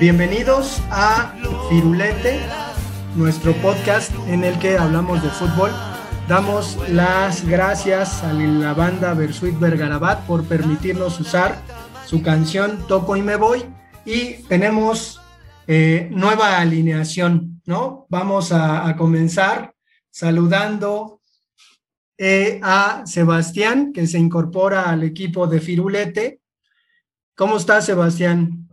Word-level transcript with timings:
Bienvenidos 0.00 0.80
a 0.92 1.34
Firulete, 1.68 2.38
nuestro 3.16 3.52
podcast 3.54 4.12
en 4.28 4.44
el 4.44 4.56
que 4.60 4.78
hablamos 4.78 5.20
de 5.24 5.28
fútbol. 5.28 5.72
Damos 6.28 6.78
las 6.88 7.44
gracias 7.44 8.22
a 8.22 8.32
la 8.32 8.74
banda 8.74 9.12
Versuit 9.14 9.58
Vergarabat 9.58 10.24
por 10.24 10.44
permitirnos 10.44 11.18
usar 11.18 11.60
su 12.06 12.22
canción 12.22 12.86
Toco 12.86 13.16
y 13.16 13.22
me 13.22 13.34
voy. 13.34 13.64
Y 14.04 14.34
tenemos 14.44 15.20
eh, 15.66 16.08
nueva 16.12 16.58
alineación, 16.58 17.60
¿no? 17.66 18.06
Vamos 18.08 18.52
a, 18.52 18.94
comenzar 18.96 19.74
saludando 20.10 21.20
eh, 22.16 22.60
a 22.62 23.02
Sebastián, 23.04 23.92
que 23.92 24.06
se 24.06 24.20
incorpora 24.20 24.90
al 24.90 25.02
equipo 25.02 25.48
de 25.48 25.60
Firulete. 25.60 26.40
¿Cómo 27.34 27.56
estás, 27.56 27.86
Sebastián? 27.86 28.67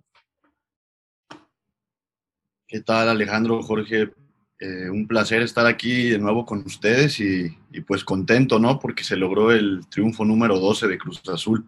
¿Qué 2.75 2.81
tal 2.81 3.07
Alejandro, 3.07 3.63
Jorge? 3.63 4.11
Eh, 4.59 4.89
un 4.89 5.07
placer 5.07 5.41
estar 5.41 5.65
aquí 5.65 6.09
de 6.09 6.19
nuevo 6.19 6.45
con 6.45 6.59
ustedes 6.65 7.21
y, 7.21 7.49
pues 7.87 8.03
contento, 8.03 8.59
¿no? 8.59 8.81
Porque 8.81 9.05
se 9.05 9.15
logró 9.15 9.53
el 9.53 9.87
triunfo 9.87 10.25
número 10.25 10.59
12 10.59 10.89
de 10.89 10.97
Cruz 10.97 11.21
Azul. 11.29 11.65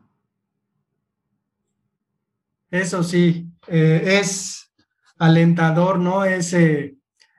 Eso 2.70 3.04
sí, 3.04 3.46
eh, 3.70 4.20
es 4.20 4.70
alentador, 5.18 5.98
¿no? 5.98 6.26
Ese, 6.26 6.98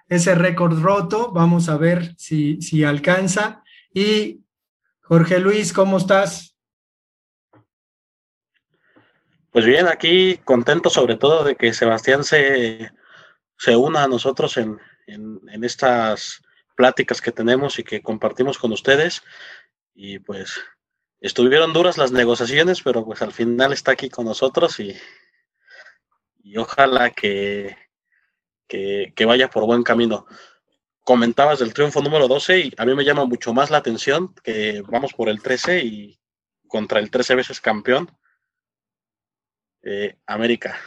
ese 0.08 0.34
récord 0.34 0.80
roto. 0.80 1.30
Vamos 1.32 1.68
a 1.68 1.76
ver 1.76 2.14
si, 2.16 2.62
si 2.62 2.84
alcanza. 2.84 3.62
Y 3.92 4.40
Jorge 5.02 5.40
Luis, 5.40 5.74
¿cómo 5.74 5.98
estás? 5.98 6.56
Pues 9.50 9.66
bien, 9.66 9.88
aquí 9.88 10.38
contento 10.42 10.88
sobre 10.88 11.16
todo 11.16 11.44
de 11.44 11.54
que 11.54 11.74
Sebastián 11.74 12.24
se 12.24 12.96
se 13.58 13.76
una 13.76 14.04
a 14.04 14.08
nosotros 14.08 14.56
en, 14.56 14.80
estas 15.62 16.42
pláticas 16.76 17.20
que 17.20 17.32
tenemos 17.32 17.78
y 17.78 17.84
que 17.84 18.02
compartimos 18.02 18.58
con 18.58 18.72
ustedes. 18.72 19.22
Y 19.94 20.20
pues 20.20 20.60
estuvieron 21.20 21.72
duras 21.72 21.98
las 21.98 22.12
negociaciones, 22.12 22.82
pero 22.82 23.04
pues 23.04 23.20
al 23.22 23.32
final 23.32 23.72
está 23.72 23.92
aquí 23.92 24.08
con 24.08 24.26
nosotros 24.26 24.78
y, 24.78 24.96
y 26.42 26.56
ojalá 26.56 27.10
que, 27.10 27.76
que, 28.68 29.12
que, 29.16 29.24
vaya 29.24 29.50
por 29.50 29.66
buen 29.66 29.82
camino. 29.82 30.26
Comentabas 31.00 31.58
del 31.58 31.74
triunfo 31.74 32.00
número 32.00 32.28
12 32.28 32.60
y 32.60 32.72
a 32.76 32.84
mí 32.84 32.94
me 32.94 33.04
llama 33.04 33.24
mucho 33.24 33.52
más 33.54 33.70
la 33.70 33.78
atención 33.78 34.34
que 34.44 34.82
vamos 34.86 35.14
por 35.14 35.28
el 35.28 35.42
13 35.42 35.84
y 35.84 36.20
contra 36.68 37.00
el 37.00 37.10
13 37.10 37.34
veces 37.34 37.60
campeón, 37.60 38.16
eh, 39.82 40.18
América. 40.26 40.78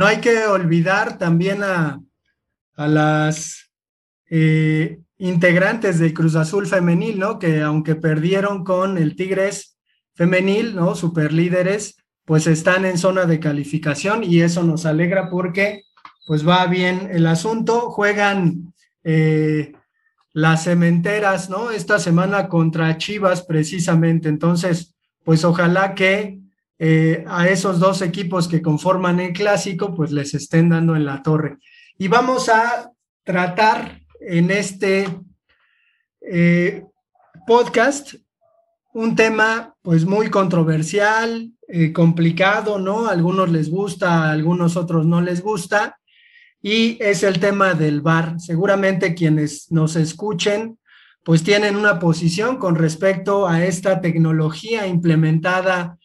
No 0.00 0.06
hay 0.06 0.22
que 0.22 0.46
olvidar 0.46 1.18
también 1.18 1.62
a, 1.62 2.00
las 2.74 3.70
eh, 4.30 4.98
integrantes 5.18 5.98
de 5.98 6.14
Cruz 6.14 6.36
Azul 6.36 6.66
Femenil, 6.66 7.18
¿no? 7.18 7.38
Que 7.38 7.60
aunque 7.60 7.96
perdieron 7.96 8.64
con 8.64 8.96
el 8.96 9.14
Tigres 9.14 9.76
Femenil, 10.14 10.74
¿no? 10.74 10.94
Superlíderes, 10.94 11.98
pues 12.24 12.46
están 12.46 12.86
en 12.86 12.96
zona 12.96 13.26
de 13.26 13.40
calificación 13.40 14.24
y 14.24 14.40
eso 14.40 14.62
nos 14.62 14.86
alegra 14.86 15.28
porque 15.28 15.82
pues 16.26 16.48
va 16.48 16.66
bien 16.66 17.10
el 17.12 17.26
asunto. 17.26 17.90
Juegan 17.90 18.72
eh, 19.04 19.74
las 20.32 20.64
cementeras, 20.64 21.50
¿no? 21.50 21.72
Esta 21.72 21.98
semana 21.98 22.48
contra 22.48 22.96
Chivas 22.96 23.42
precisamente. 23.42 24.30
Entonces, 24.30 24.94
pues 25.24 25.44
ojalá 25.44 25.94
que 25.94 26.39
eh, 26.82 27.24
a 27.28 27.46
esos 27.46 27.78
dos 27.78 28.00
equipos 28.00 28.48
que 28.48 28.62
conforman 28.62 29.20
el 29.20 29.34
clásico, 29.34 29.94
pues 29.94 30.12
les 30.12 30.32
estén 30.32 30.70
dando 30.70 30.96
en 30.96 31.04
la 31.04 31.22
torre. 31.22 31.58
Y 31.98 32.08
vamos 32.08 32.48
a 32.48 32.90
tratar 33.22 34.00
en 34.18 34.50
este 34.50 35.06
eh, 36.22 36.82
podcast 37.46 38.14
un 38.94 39.14
tema 39.14 39.74
pues 39.82 40.06
muy 40.06 40.30
controversial, 40.30 41.52
eh, 41.68 41.92
complicado, 41.92 42.78
¿no? 42.78 43.08
A 43.08 43.12
algunos 43.12 43.50
les 43.50 43.70
gusta, 43.70 44.24
a 44.24 44.30
algunos 44.30 44.78
otros 44.78 45.04
no 45.04 45.20
les 45.20 45.42
gusta, 45.42 45.98
y 46.62 46.96
es 46.98 47.22
el 47.24 47.40
tema 47.40 47.74
del 47.74 48.00
VAR. 48.00 48.40
Seguramente 48.40 49.14
quienes 49.14 49.70
nos 49.70 49.96
escuchen 49.96 50.78
pues 51.22 51.42
tienen 51.42 51.76
una 51.76 51.98
posición 51.98 52.56
con 52.56 52.76
respecto 52.76 53.46
a 53.46 53.64
esta 53.66 54.00
tecnología 54.00 54.86
implementada 54.86 55.98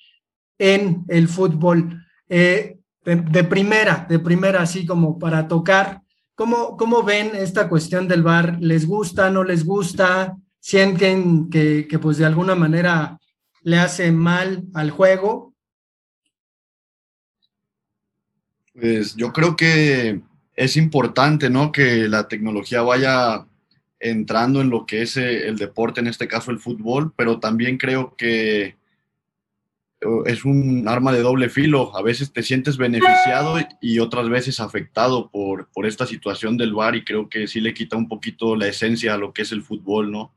en 0.57 1.05
el 1.07 1.27
fútbol. 1.27 2.05
Eh, 2.29 2.79
de, 3.03 3.43
primera, 3.43 4.05
de 4.09 4.19
primera, 4.19 4.61
así 4.61 4.85
como 4.85 5.19
para 5.19 5.47
tocar. 5.47 6.01
¿Cómo, 6.33 6.75
¿Cómo 6.75 7.03
ven 7.03 7.31
esta 7.35 7.69
cuestión 7.69 8.07
del 8.07 8.23
VAR? 8.23 8.57
¿Les 8.59 8.87
gusta, 8.87 9.29
no 9.29 9.43
les 9.43 9.65
gusta? 9.65 10.35
¿Sienten 10.59 11.49
que, 11.49 11.87
que 11.87 11.99
pues 11.99 12.17
de 12.17 12.25
alguna 12.25 12.55
manera 12.55 13.19
le 13.61 13.77
hace 13.77 14.11
mal 14.11 14.63
al 14.73 14.91
juego? 14.91 15.53
Pues 18.73 19.15
yo 19.15 19.31
creo 19.31 19.55
que 19.55 20.21
es 20.55 20.77
importante, 20.77 21.49
¿no? 21.49 21.71
Que 21.71 22.09
la 22.09 22.27
tecnología 22.27 22.81
vaya 22.81 23.45
entrando 23.99 24.61
en 24.61 24.69
lo 24.69 24.85
que 24.85 25.01
es 25.01 25.17
eh, 25.17 25.47
el 25.47 25.57
deporte, 25.57 25.99
en 25.99 26.07
este 26.07 26.27
caso 26.27 26.51
el 26.51 26.59
fútbol, 26.59 27.13
pero 27.15 27.39
también 27.39 27.77
creo 27.77 28.15
que 28.15 28.77
es 30.25 30.45
un 30.45 30.87
arma 30.87 31.11
de 31.11 31.21
doble 31.21 31.49
filo. 31.49 31.95
A 31.95 32.01
veces 32.01 32.33
te 32.33 32.43
sientes 32.43 32.77
beneficiado 32.77 33.57
y 33.81 33.99
otras 33.99 34.29
veces 34.29 34.59
afectado 34.59 35.29
por, 35.29 35.69
por 35.71 35.85
esta 35.85 36.05
situación 36.05 36.57
del 36.57 36.73
VAR 36.73 36.95
y 36.95 37.03
creo 37.03 37.29
que 37.29 37.47
sí 37.47 37.61
le 37.61 37.73
quita 37.73 37.97
un 37.97 38.07
poquito 38.07 38.55
la 38.55 38.67
esencia 38.67 39.13
a 39.13 39.17
lo 39.17 39.33
que 39.33 39.43
es 39.43 39.51
el 39.51 39.63
fútbol, 39.63 40.11
¿no? 40.11 40.33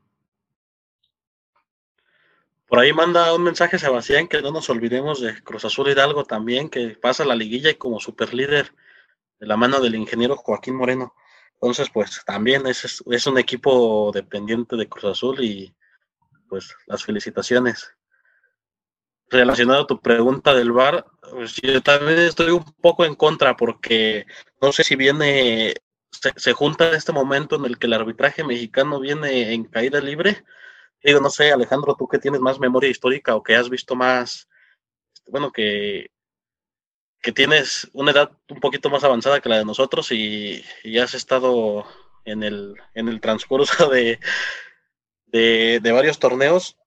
Por 2.67 2.79
ahí 2.79 2.93
manda 2.93 3.33
un 3.33 3.41
mensaje 3.41 3.79
Sebastián 3.79 4.27
que 4.27 4.43
no 4.43 4.51
nos 4.51 4.69
olvidemos 4.69 5.21
de 5.21 5.41
Cruz 5.41 5.65
Azul 5.65 5.89
Hidalgo 5.89 6.23
también, 6.23 6.69
que 6.69 6.89
pasa 6.89 7.25
la 7.25 7.35
liguilla 7.35 7.71
y 7.71 7.75
como 7.75 7.99
super 7.99 8.31
líder 8.33 8.75
de 9.39 9.47
la 9.47 9.57
mano 9.57 9.79
del 9.79 9.95
ingeniero 9.95 10.35
Joaquín 10.35 10.75
Moreno. 10.75 11.15
Entonces, 11.53 11.89
pues 11.91 12.21
también 12.25 12.67
es, 12.67 13.03
es 13.09 13.27
un 13.27 13.37
equipo 13.39 14.11
dependiente 14.13 14.75
de 14.75 14.87
Cruz 14.87 15.05
Azul 15.05 15.43
y 15.43 15.73
pues 16.47 16.75
las 16.85 17.03
felicitaciones 17.03 17.91
relacionado 19.29 19.83
a 19.83 19.87
tu 19.87 19.99
pregunta 20.01 20.53
del 20.53 20.71
VAR, 20.71 21.05
pues 21.31 21.55
yo 21.61 21.81
también 21.81 22.19
estoy 22.19 22.49
un 22.51 22.63
poco 22.81 23.05
en 23.05 23.15
contra 23.15 23.55
porque 23.55 24.25
no 24.61 24.71
sé 24.71 24.83
si 24.83 24.95
viene, 24.95 25.75
se, 26.11 26.53
junta 26.53 26.91
este 26.91 27.11
momento 27.11 27.55
en 27.55 27.65
el 27.65 27.77
que 27.77 27.87
el 27.87 27.93
arbitraje 27.93 28.43
mexicano 28.43 28.99
viene 28.99 29.53
en 29.53 29.65
caída 29.65 30.01
libre. 30.01 30.43
Digo, 31.03 31.21
no 31.21 31.29
sé, 31.29 31.51
Alejandro, 31.51 31.95
tú 31.97 32.07
que 32.07 32.19
tienes 32.19 32.41
más 32.41 32.59
memoria 32.59 32.89
histórica 32.89 33.35
o 33.35 33.43
que 33.43 33.55
has 33.55 33.69
visto 33.69 33.95
más, 33.95 34.49
bueno, 35.27 35.51
que, 35.51 36.11
que 37.21 37.31
tienes 37.31 37.89
una 37.93 38.11
edad 38.11 38.31
un 38.49 38.59
poquito 38.59 38.89
más 38.89 39.03
avanzada 39.03 39.39
que 39.41 39.49
la 39.49 39.59
de 39.59 39.65
nosotros 39.65 40.11
y, 40.11 40.63
has 40.99 41.13
estado 41.13 41.85
en 42.25 42.43
el, 42.43 42.75
en 42.95 43.07
el 43.07 43.21
transcurso 43.21 43.87
de, 43.89 44.19
de, 45.27 45.79
de 45.81 45.91
varios 45.91 46.19
torneos, 46.19 46.78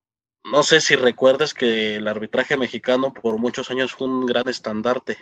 no 0.45 0.63
sé 0.63 0.81
si 0.81 0.97
recuerdas 0.97 1.55
que 1.55 1.97
el 1.97 2.09
arbitraje 2.09 2.57
mexicano 2.57 3.13
por 3.13 3.39
muchos 3.39 3.71
años 3.71 3.93
fue 3.93 4.09
un 4.09 4.27
gran 4.27 4.49
estandarte. 4.49 5.19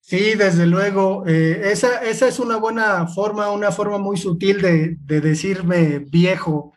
Sí, 0.00 0.34
desde 0.34 0.66
luego. 0.66 1.24
Eh, 1.26 1.70
esa, 1.72 2.02
esa, 2.02 2.26
es 2.26 2.38
una 2.38 2.56
buena 2.56 3.06
forma, 3.06 3.50
una 3.50 3.70
forma 3.70 3.98
muy 3.98 4.16
sutil 4.16 4.60
de, 4.60 4.96
decirme 5.20 6.00
viejo, 6.00 6.74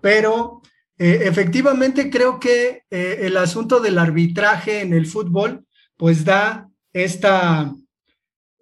pero 0.00 0.62
eh, 0.96 1.22
efectivamente 1.24 2.10
creo 2.10 2.38
que 2.38 2.84
eh, 2.90 3.18
el 3.22 3.36
asunto 3.36 3.80
del 3.80 3.98
arbitraje 3.98 4.82
en 4.82 4.92
el 4.94 5.06
fútbol 5.06 5.66
pues 5.96 6.24
da 6.24 6.70
esta, 6.92 7.74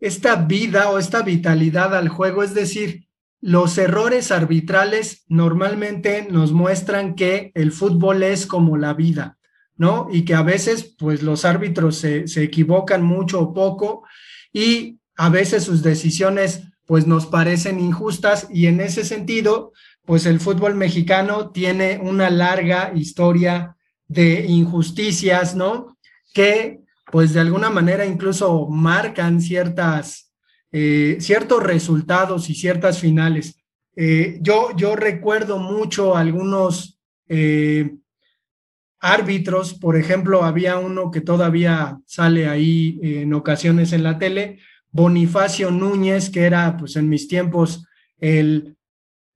esta 0.00 0.36
vida 0.36 0.90
o 0.90 0.98
esta 0.98 1.22
vitalidad 1.22 1.94
al 1.94 2.08
juego, 2.08 2.42
es 2.42 2.54
decir, 2.54 3.07
los 3.40 3.78
errores 3.78 4.32
arbitrales 4.32 5.24
normalmente 5.28 6.26
nos 6.30 6.52
muestran 6.52 7.14
que 7.14 7.52
el 7.54 7.72
fútbol 7.72 8.22
es 8.22 8.46
como 8.46 8.76
la 8.76 8.94
vida, 8.94 9.38
¿no? 9.76 10.08
Y 10.10 10.24
que 10.24 10.34
a 10.34 10.42
veces, 10.42 10.94
pues 10.98 11.22
los 11.22 11.44
árbitros 11.44 11.96
se, 11.98 12.24
equivocan 12.42 13.04
mucho 13.04 13.40
o 13.40 13.54
poco 13.54 14.04
y 14.52 14.98
a 15.16 15.28
veces 15.28 15.64
sus 15.64 15.82
decisiones, 15.82 16.62
pues 16.84 17.06
nos 17.06 17.26
parecen 17.26 17.78
injustas 17.80 18.48
y 18.50 18.66
en 18.66 18.80
ese 18.80 19.04
sentido, 19.04 19.72
pues 20.04 20.26
el 20.26 20.40
fútbol 20.40 20.74
mexicano 20.74 21.50
tiene 21.50 22.00
una 22.02 22.30
larga 22.30 22.92
historia 22.94 23.76
de 24.08 24.46
injusticias, 24.46 25.54
¿no? 25.54 25.96
Que 26.32 26.80
pues 27.10 27.32
de 27.34 27.40
alguna 27.40 27.70
manera 27.70 28.04
incluso 28.04 28.66
marcan 28.68 29.40
ciertas 29.40 30.27
eh, 30.72 31.16
ciertos 31.20 31.62
resultados 31.62 32.50
y 32.50 32.54
ciertas 32.54 32.98
finales. 32.98 33.58
Eh, 33.96 34.38
yo, 34.40 34.76
yo 34.76 34.96
recuerdo 34.96 35.58
mucho 35.58 36.16
algunos, 36.16 37.00
eh, 37.28 37.96
árbitros, 39.00 39.74
por 39.74 39.96
ejemplo, 39.96 40.42
había 40.42 40.78
uno 40.78 41.10
que 41.10 41.20
todavía 41.20 41.98
sale 42.04 42.48
ahí 42.48 42.98
en 43.02 43.32
ocasiones 43.32 43.92
en 43.92 44.02
la 44.02 44.18
tele, 44.18 44.58
Bonifacio 44.90 45.70
Núñez, 45.70 46.30
que 46.30 46.42
era 46.42 46.76
pues 46.76 46.96
en 46.96 47.08
mis 47.08 47.28
tiempos 47.28 47.86
el, 48.18 48.76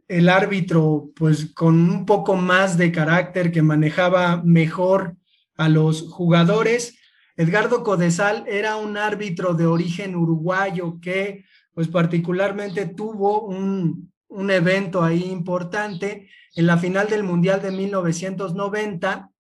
el 0.09 0.29
árbitro 0.29 1.11
pues 1.15 1.53
con 1.55 1.79
un 1.79 2.05
poco 2.05 2.37
más 2.37 2.77
de 2.77 2.91
carácter, 2.91 3.53
que 3.53 3.63
manejaba 3.63 4.43
mejor 4.45 5.17
a 5.57 5.69
los 5.69 6.03
jugadores. 6.03 6.99
Edgardo 7.43 7.83
Codesal 7.83 8.45
era 8.47 8.77
un 8.77 8.97
árbitro 8.97 9.55
de 9.55 9.67
origen 9.67 10.15
uruguayo 10.17 10.99
que 11.01 11.45
pues 11.75 11.89
particularmente 11.89 12.87
tuvo 12.87 13.43
un, 13.43 14.13
un 14.29 14.51
evento 14.51 15.03
ahí 15.03 15.25
importante 15.25 16.29
en 16.55 16.67
la 16.67 16.77
final 16.77 17.09
del 17.09 17.23
Mundial 17.23 17.63
de 17.63 17.71
1990 17.71 19.31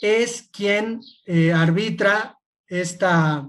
es 0.00 0.48
quien 0.52 1.00
eh, 1.24 1.52
arbitra 1.52 2.38
esta, 2.66 3.48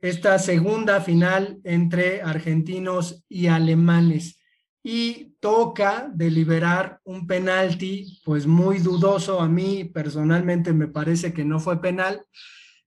esta 0.00 0.38
segunda 0.38 1.00
final 1.00 1.60
entre 1.64 2.22
argentinos 2.22 3.24
y 3.28 3.46
alemanes 3.48 4.38
y 4.82 5.34
toca 5.40 6.10
deliberar 6.14 7.00
un 7.04 7.26
penalti, 7.26 8.20
pues 8.24 8.46
muy 8.46 8.78
dudoso. 8.78 9.40
A 9.40 9.48
mí 9.48 9.84
personalmente 9.84 10.72
me 10.72 10.88
parece 10.88 11.32
que 11.34 11.44
no 11.44 11.60
fue 11.60 11.80
penal. 11.80 12.24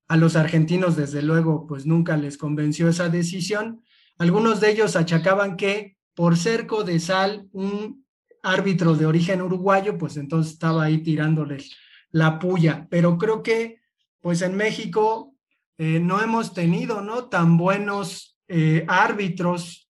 A 0.07 0.17
los 0.17 0.35
argentinos, 0.35 0.95
desde 0.95 1.21
luego, 1.21 1.65
pues 1.65 1.85
nunca 1.85 2.17
les 2.17 2.37
convenció 2.37 2.89
esa 2.89 3.09
decisión. 3.09 3.83
Algunos 4.17 4.59
de 4.59 4.71
ellos 4.71 4.95
achacaban 4.95 5.55
que 5.55 5.97
por 6.13 6.37
cerco 6.37 6.83
de 6.83 6.99
sal, 6.99 7.47
un 7.51 8.05
árbitro 8.43 8.95
de 8.95 9.05
origen 9.05 9.41
uruguayo, 9.41 9.97
pues 9.97 10.17
entonces 10.17 10.53
estaba 10.53 10.83
ahí 10.83 11.01
tirándoles 11.01 11.75
la 12.11 12.39
puya. 12.39 12.87
Pero 12.89 13.17
creo 13.17 13.41
que, 13.41 13.81
pues 14.21 14.41
en 14.41 14.55
México 14.55 15.35
eh, 15.77 15.99
no 15.99 16.21
hemos 16.21 16.53
tenido, 16.53 17.01
¿no? 17.01 17.25
Tan 17.25 17.57
buenos 17.57 18.37
eh, 18.47 18.85
árbitros. 18.87 19.89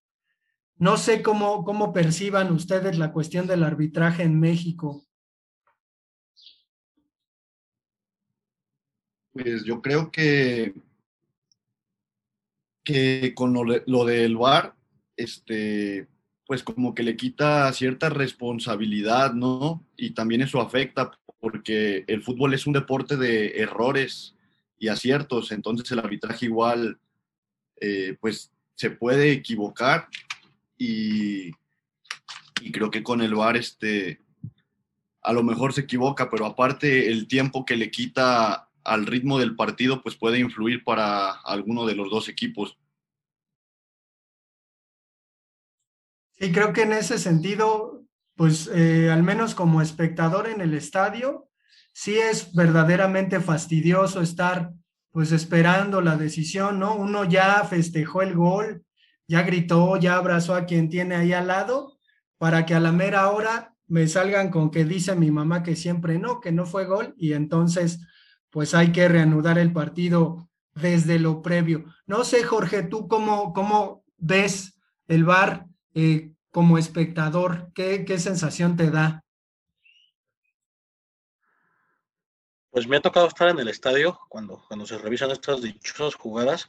No 0.76 0.96
sé 0.96 1.22
cómo, 1.22 1.64
cómo 1.64 1.92
perciban 1.92 2.52
ustedes 2.52 2.98
la 2.98 3.12
cuestión 3.12 3.46
del 3.46 3.62
arbitraje 3.62 4.22
en 4.22 4.40
México. 4.40 5.04
Pues 9.34 9.64
yo 9.64 9.82
creo 9.82 10.10
que, 10.12 10.74
que 12.84 13.34
con 13.34 13.52
lo, 13.52 13.64
lo 13.64 14.04
del 14.04 14.36
VAR, 14.36 14.76
este, 15.16 16.06
pues 16.46 16.62
como 16.62 16.94
que 16.94 17.02
le 17.02 17.16
quita 17.16 17.72
cierta 17.72 18.10
responsabilidad, 18.10 19.34
¿no? 19.34 19.84
Y 19.96 20.10
también 20.10 20.40
eso 20.40 20.60
afecta 20.60 21.10
porque 21.40 22.04
el 22.06 22.22
fútbol 22.22 22.54
es 22.54 22.66
un 22.66 22.74
deporte 22.74 23.16
de 23.16 23.60
errores 23.60 24.36
y 24.78 24.88
aciertos, 24.88 25.50
entonces 25.50 25.90
el 25.90 25.98
arbitraje 25.98 26.46
igual, 26.46 26.98
eh, 27.80 28.16
pues 28.20 28.52
se 28.74 28.90
puede 28.90 29.32
equivocar 29.32 30.08
y, 30.78 31.48
y, 32.60 32.72
creo 32.72 32.90
que 32.90 33.02
con 33.02 33.20
el 33.20 33.34
VAR 33.34 33.56
este, 33.56 34.20
a 35.22 35.32
lo 35.32 35.42
mejor 35.42 35.72
se 35.72 35.82
equivoca, 35.82 36.30
pero 36.30 36.46
aparte 36.46 37.10
el 37.10 37.26
tiempo 37.26 37.64
que 37.64 37.76
le 37.76 37.90
quita 37.90 38.63
al 38.84 39.06
ritmo 39.06 39.38
del 39.38 39.56
partido, 39.56 40.02
pues 40.02 40.16
puede 40.16 40.38
influir 40.38 40.84
para 40.84 41.30
alguno 41.30 41.86
de 41.86 41.94
los 41.94 42.10
dos 42.10 42.28
equipos. 42.28 42.78
Sí, 46.32 46.52
creo 46.52 46.72
que 46.72 46.82
en 46.82 46.92
ese 46.92 47.18
sentido 47.18 48.04
pues 48.36 48.68
eh, 48.72 49.10
al 49.10 49.22
menos 49.22 49.54
como 49.54 49.80
espectador 49.80 50.48
en 50.48 50.60
el 50.60 50.74
estadio, 50.74 51.48
sí 51.92 52.16
es 52.16 52.52
verdaderamente 52.54 53.40
fastidioso 53.40 54.20
estar 54.20 54.72
pues 55.12 55.30
esperando 55.30 56.00
la 56.00 56.16
decisión, 56.16 56.80
¿no? 56.80 56.96
Uno 56.96 57.24
ya 57.24 57.62
festejó 57.64 58.22
el 58.22 58.34
gol, 58.34 58.84
ya 59.28 59.42
gritó, 59.42 59.96
ya 59.96 60.16
abrazó 60.16 60.56
a 60.56 60.66
quien 60.66 60.88
tiene 60.88 61.14
ahí 61.14 61.32
al 61.32 61.46
lado, 61.46 62.00
para 62.36 62.66
que 62.66 62.74
a 62.74 62.80
la 62.80 62.90
mera 62.90 63.30
hora 63.30 63.76
me 63.86 64.08
salgan 64.08 64.50
con 64.50 64.72
que 64.72 64.84
dice 64.84 65.14
mi 65.14 65.30
mamá 65.30 65.62
que 65.62 65.76
siempre 65.76 66.18
no, 66.18 66.40
que 66.40 66.50
no 66.50 66.66
fue 66.66 66.86
gol, 66.86 67.14
y 67.16 67.34
entonces 67.34 68.00
pues 68.54 68.72
hay 68.72 68.92
que 68.92 69.08
reanudar 69.08 69.58
el 69.58 69.72
partido 69.72 70.48
desde 70.76 71.18
lo 71.18 71.42
previo. 71.42 71.86
No 72.06 72.22
sé, 72.22 72.44
Jorge, 72.44 72.84
tú 72.84 73.08
cómo, 73.08 73.52
cómo 73.52 74.04
ves 74.16 74.78
el 75.08 75.24
VAR, 75.24 75.66
eh, 75.92 76.30
como 76.52 76.78
espectador? 76.78 77.72
¿Qué, 77.74 78.04
qué 78.04 78.16
sensación 78.16 78.76
te 78.76 78.92
da? 78.92 79.24
Pues 82.70 82.86
me 82.86 82.96
ha 82.96 83.00
tocado 83.00 83.26
estar 83.26 83.48
en 83.48 83.58
el 83.58 83.66
estadio 83.66 84.20
cuando, 84.28 84.62
cuando 84.68 84.86
se 84.86 84.98
revisan 84.98 85.32
estas 85.32 85.60
dichosas 85.60 86.14
jugadas 86.14 86.68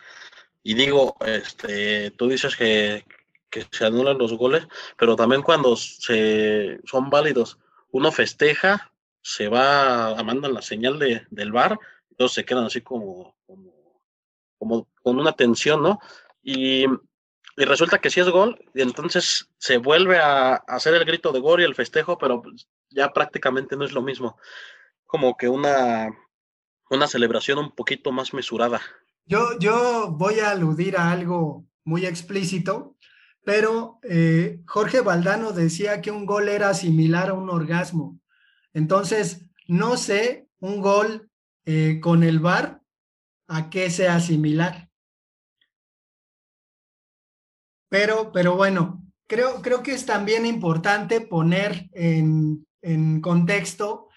y 0.64 0.74
digo, 0.74 1.16
este, 1.24 2.10
tú 2.10 2.28
dices 2.28 2.56
que, 2.56 3.06
que 3.52 3.64
se 3.70 3.86
anulan 3.86 4.18
los 4.18 4.34
goles, 4.34 4.68
pero 4.98 5.16
también 5.16 5.44
cuando 5.44 5.75
se, 5.75 6.80
son 6.86 7.12
válidos, 7.12 7.60
uno 7.92 8.12
festeja, 8.12 8.92
se 9.25 9.48
va, 9.48 10.15
mandan 10.24 10.53
la 10.53 10.62
señal 10.62 11.00
de, 11.00 11.25
del 11.32 11.51
bar, 11.51 11.79
todos 12.15 12.34
se 12.34 12.46
quedan 12.46 12.65
así 12.65 12.82
como, 12.82 13.36
como, 14.58 14.88
con 15.01 15.20
una 15.20 15.34
tensión, 15.34 15.82
¿no? 15.82 16.00
Y 16.44 16.86
y 17.58 17.63
resulta 17.63 18.00
que 18.00 18.10
sí 18.10 18.20
es 18.20 18.29
gol, 18.29 18.60
y 18.74 18.82
entonces 18.82 19.50
se 19.58 19.77
vuelve 19.77 20.20
a, 20.20 20.55
hacer 20.55 20.94
el 20.94 21.05
grito 21.05 21.32
de 21.32 21.39
gol 21.39 21.62
y 21.62 21.63
el 21.63 21.75
festejo, 21.75 22.17
pero 22.17 22.41
pues, 22.41 22.67
ya 22.89 23.13
prácticamente 23.13 23.77
no 23.77 23.86
es 23.86 23.94
lo 23.94 24.01
mismo. 24.01 24.38
Como 25.05 25.38
que 25.38 25.48
una, 25.48 26.10
una 26.89 27.08
celebración 27.08 27.60
un 27.60 27.72
poquito 27.74 28.12
más 28.12 28.34
mesurada. 28.34 28.82
Yo, 29.25 29.58
yo 29.60 30.12
voy 30.12 30.39
a 30.41 30.51
aludir 30.51 30.98
a 30.98 31.12
algo 31.12 31.65
muy 31.86 32.05
explícito, 32.05 32.98
pero 33.46 34.00
eh, 34.03 34.62
Jorge 34.67 35.00
Valdano 35.00 35.53
decía 35.53 36.01
que 36.01 36.12
un 36.12 36.25
gol 36.25 36.50
era 36.50 36.74
similar 36.74 37.29
a 37.29 37.34
un 37.34 37.50
orgasmo. 37.50 38.20
Entonces, 38.75 39.46
no 39.67 39.98
sé 39.98 40.48
un 40.60 40.82
gol 40.82 41.32
eh, 41.65 42.00
con 42.01 42.24
el 42.24 42.39
VAR 42.39 42.82
a 43.48 43.70
qué 43.72 43.89
sea 43.89 44.20
similar. 44.20 44.91
Pero, 47.89 48.32
pero 48.32 48.55
bueno, 48.55 49.03
creo, 49.27 49.62
creo 49.62 49.82
que 49.82 49.94
es 49.94 50.05
también 50.05 50.46
importante 50.46 51.22
poner 51.22 51.89
en, 51.94 52.67
en 52.82 53.22
contexto 53.22 54.10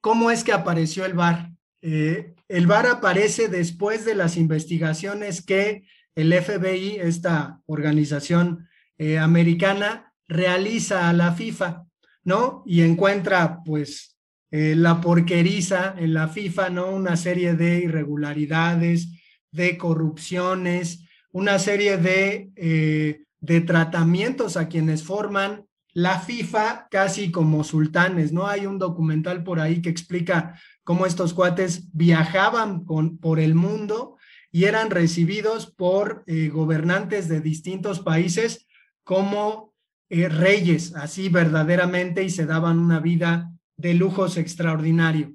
cómo 0.00 0.30
es 0.30 0.42
que 0.42 0.52
apareció 0.52 1.04
el 1.04 1.12
VAR. 1.12 1.52
Eh, 1.82 2.34
el 2.48 2.66
VAR 2.66 2.86
aparece 2.86 3.48
después 3.48 4.06
de 4.06 4.14
las 4.14 4.38
investigaciones 4.38 5.44
que 5.44 5.84
el 6.14 6.32
FBI, 6.32 6.96
esta 6.96 7.60
organización 7.66 8.68
eh, 8.96 9.18
americana, 9.18 10.14
realiza 10.26 11.08
a 11.08 11.12
la 11.12 11.32
FIFA, 11.32 11.87
¿no? 12.28 12.62
Y 12.66 12.82
encuentra, 12.82 13.62
pues, 13.64 14.16
eh, 14.50 14.74
la 14.76 15.00
porqueriza 15.00 15.94
en 15.98 16.14
la 16.14 16.28
FIFA, 16.28 16.70
¿no? 16.70 16.90
Una 16.90 17.16
serie 17.16 17.54
de 17.54 17.78
irregularidades, 17.78 19.08
de 19.50 19.76
corrupciones, 19.76 21.08
una 21.32 21.58
serie 21.58 21.96
de, 21.96 22.50
eh, 22.54 23.22
de 23.40 23.60
tratamientos 23.62 24.56
a 24.56 24.68
quienes 24.68 25.02
forman 25.02 25.64
la 25.94 26.20
FIFA 26.20 26.88
casi 26.90 27.30
como 27.30 27.64
sultanes, 27.64 28.32
¿no? 28.32 28.46
Hay 28.46 28.66
un 28.66 28.78
documental 28.78 29.42
por 29.42 29.58
ahí 29.58 29.80
que 29.80 29.88
explica 29.88 30.54
cómo 30.84 31.06
estos 31.06 31.34
cuates 31.34 31.90
viajaban 31.92 32.84
con, 32.84 33.18
por 33.18 33.40
el 33.40 33.54
mundo 33.54 34.16
y 34.52 34.64
eran 34.64 34.90
recibidos 34.90 35.66
por 35.66 36.24
eh, 36.26 36.48
gobernantes 36.48 37.28
de 37.28 37.40
distintos 37.40 38.00
países 38.00 38.66
como 39.02 39.67
eh, 40.10 40.28
reyes, 40.28 40.94
así 40.94 41.28
verdaderamente, 41.28 42.22
y 42.22 42.30
se 42.30 42.46
daban 42.46 42.78
una 42.78 43.00
vida 43.00 43.52
de 43.76 43.94
lujos 43.94 44.36
extraordinario. 44.36 45.34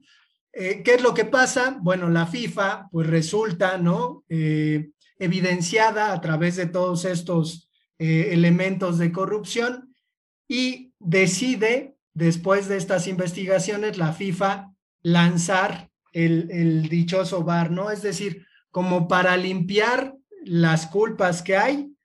¿Qué 0.51 0.83
es 0.85 1.01
lo 1.01 1.15
que 1.15 1.25
pasa? 1.25 1.79
Bueno, 1.81 2.09
la 2.11 2.27
FIFA, 2.27 2.87
pues 2.91 3.07
resulta, 3.07 3.79
¿no? 3.79 4.23
evidenciada 5.23 6.13
a 6.13 6.21
través 6.21 6.55
de 6.55 6.65
todos 6.65 7.05
estos 7.05 7.69
eh, 7.97 8.29
elementos 8.31 8.97
de 8.97 9.11
corrupción 9.11 9.95
y 10.47 10.93
decide, 10.99 11.95
después 12.13 12.67
de 12.67 12.77
estas 12.77 13.07
investigaciones, 13.07 13.97
la 13.97 14.13
FIFA 14.13 14.73
lanzar 15.01 15.89
el, 16.11 16.49
el 16.51 16.89
dichoso 16.89 17.43
bar, 17.43 17.71
¿no? 17.71 17.89
Es 17.89 18.01
decir, 18.01 18.45
como 18.71 19.07
para 19.07 19.37
limpiar 19.37 20.15
las 20.43 20.87
culpas 20.87 21.41
que 21.41 21.55
hay, 21.55 21.95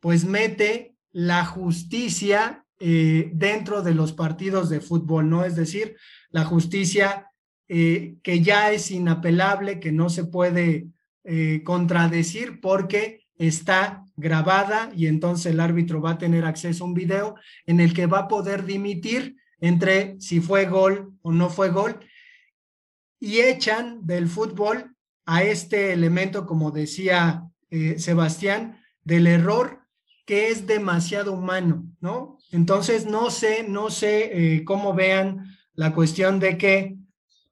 pues 0.00 0.24
mete 0.24 0.94
la 1.18 1.44
justicia 1.44 2.64
eh, 2.78 3.32
dentro 3.34 3.82
de 3.82 3.92
los 3.92 4.12
partidos 4.12 4.68
de 4.68 4.80
fútbol, 4.80 5.28
¿no? 5.28 5.44
Es 5.44 5.56
decir, 5.56 5.96
la 6.30 6.44
justicia 6.44 7.26
eh, 7.66 8.18
que 8.22 8.40
ya 8.40 8.70
es 8.70 8.92
inapelable, 8.92 9.80
que 9.80 9.90
no 9.90 10.10
se 10.10 10.26
puede 10.26 10.86
eh, 11.24 11.62
contradecir 11.64 12.60
porque 12.60 13.26
está 13.36 14.04
grabada 14.14 14.92
y 14.94 15.08
entonces 15.08 15.46
el 15.46 15.58
árbitro 15.58 16.00
va 16.00 16.12
a 16.12 16.18
tener 16.18 16.44
acceso 16.44 16.84
a 16.84 16.86
un 16.86 16.94
video 16.94 17.34
en 17.66 17.80
el 17.80 17.94
que 17.94 18.06
va 18.06 18.20
a 18.20 18.28
poder 18.28 18.64
dimitir 18.64 19.38
entre 19.60 20.14
si 20.20 20.38
fue 20.38 20.66
gol 20.66 21.14
o 21.22 21.32
no 21.32 21.50
fue 21.50 21.70
gol. 21.70 21.98
y 23.18 23.40
echan 23.40 24.06
del 24.06 24.28
fútbol 24.28 24.94
a 25.26 25.42
este 25.42 25.92
elemento, 25.92 26.46
como 26.46 26.70
decía 26.70 27.42
Sebastián, 27.96 28.80
del 29.02 29.26
error 29.26 29.87
que 30.28 30.50
es 30.50 30.66
demasiado 30.66 31.32
humano, 31.32 31.86
¿no? 32.02 32.36
Entonces, 32.52 33.06
no 33.06 33.30
sé, 33.30 33.64
no 33.66 33.88
sé 33.88 34.56
eh, 34.56 34.62
cómo 34.62 34.92
vean 34.92 35.56
la 35.72 35.94
cuestión 35.94 36.38
de 36.38 36.58
que, 36.58 36.98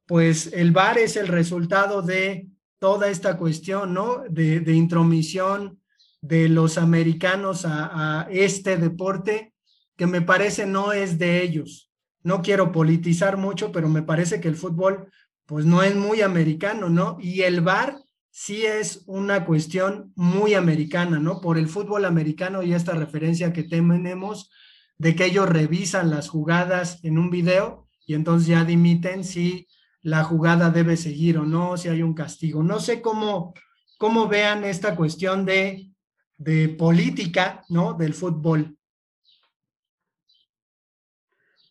pues, 0.04 0.52
el 0.52 0.72
VAR 0.72 0.98
es 0.98 1.16
el 1.16 1.28
resultado 1.28 2.02
de 2.02 2.50
toda 2.78 3.08
esta 3.08 3.38
cuestión, 3.38 3.94
¿no? 3.94 4.24
De, 4.28 4.74
intromisión 4.74 5.80
de 6.20 6.50
los 6.50 6.76
americanos 6.76 7.64
a, 7.64 8.24
a 8.24 8.30
este 8.30 8.76
deporte, 8.76 9.54
que 9.96 10.06
me 10.06 10.20
parece 10.20 10.66
no 10.66 10.92
es 10.92 11.18
de 11.18 11.42
ellos. 11.42 11.90
No 12.24 12.42
quiero 12.42 12.72
politizar 12.72 13.38
mucho, 13.38 13.72
pero 13.72 13.88
me 13.88 14.02
parece 14.02 14.38
que 14.38 14.48
el 14.48 14.56
fútbol, 14.56 15.10
pues, 15.46 15.64
no 15.64 15.82
es 15.82 15.96
muy 15.96 16.20
americano, 16.20 16.90
¿no? 16.90 17.16
Y 17.22 17.40
el 17.40 17.62
VAR 17.62 17.96
sí 18.38 18.66
es 18.66 19.02
una 19.06 19.46
cuestión 19.46 20.12
muy 20.14 20.52
americana, 20.52 21.18
¿no? 21.18 21.40
Por 21.40 21.56
el 21.56 21.70
fútbol 21.70 22.04
americano 22.04 22.62
y 22.62 22.74
esta 22.74 22.92
referencia 22.92 23.50
que 23.54 23.62
tenemos 23.62 24.50
de 24.98 25.16
que 25.16 25.24
ellos 25.24 25.48
revisan 25.48 26.10
las 26.10 26.28
jugadas 26.28 27.02
en 27.02 27.16
un 27.16 27.30
video 27.30 27.88
y 28.06 28.12
entonces 28.12 28.48
ya 28.48 28.62
dimiten 28.62 29.24
si 29.24 29.68
la 30.02 30.22
jugada 30.22 30.68
debe 30.68 30.98
seguir 30.98 31.38
o 31.38 31.46
no, 31.46 31.78
si 31.78 31.88
hay 31.88 32.02
un 32.02 32.12
castigo. 32.12 32.62
No 32.62 32.78
sé 32.78 33.00
cómo, 33.00 33.54
cómo 33.96 34.28
vean 34.28 34.64
esta 34.64 34.96
cuestión 34.96 35.46
de, 35.46 35.90
de 36.36 36.68
política, 36.68 37.64
¿no? 37.70 37.94
Del 37.94 38.12
fútbol. 38.12 38.76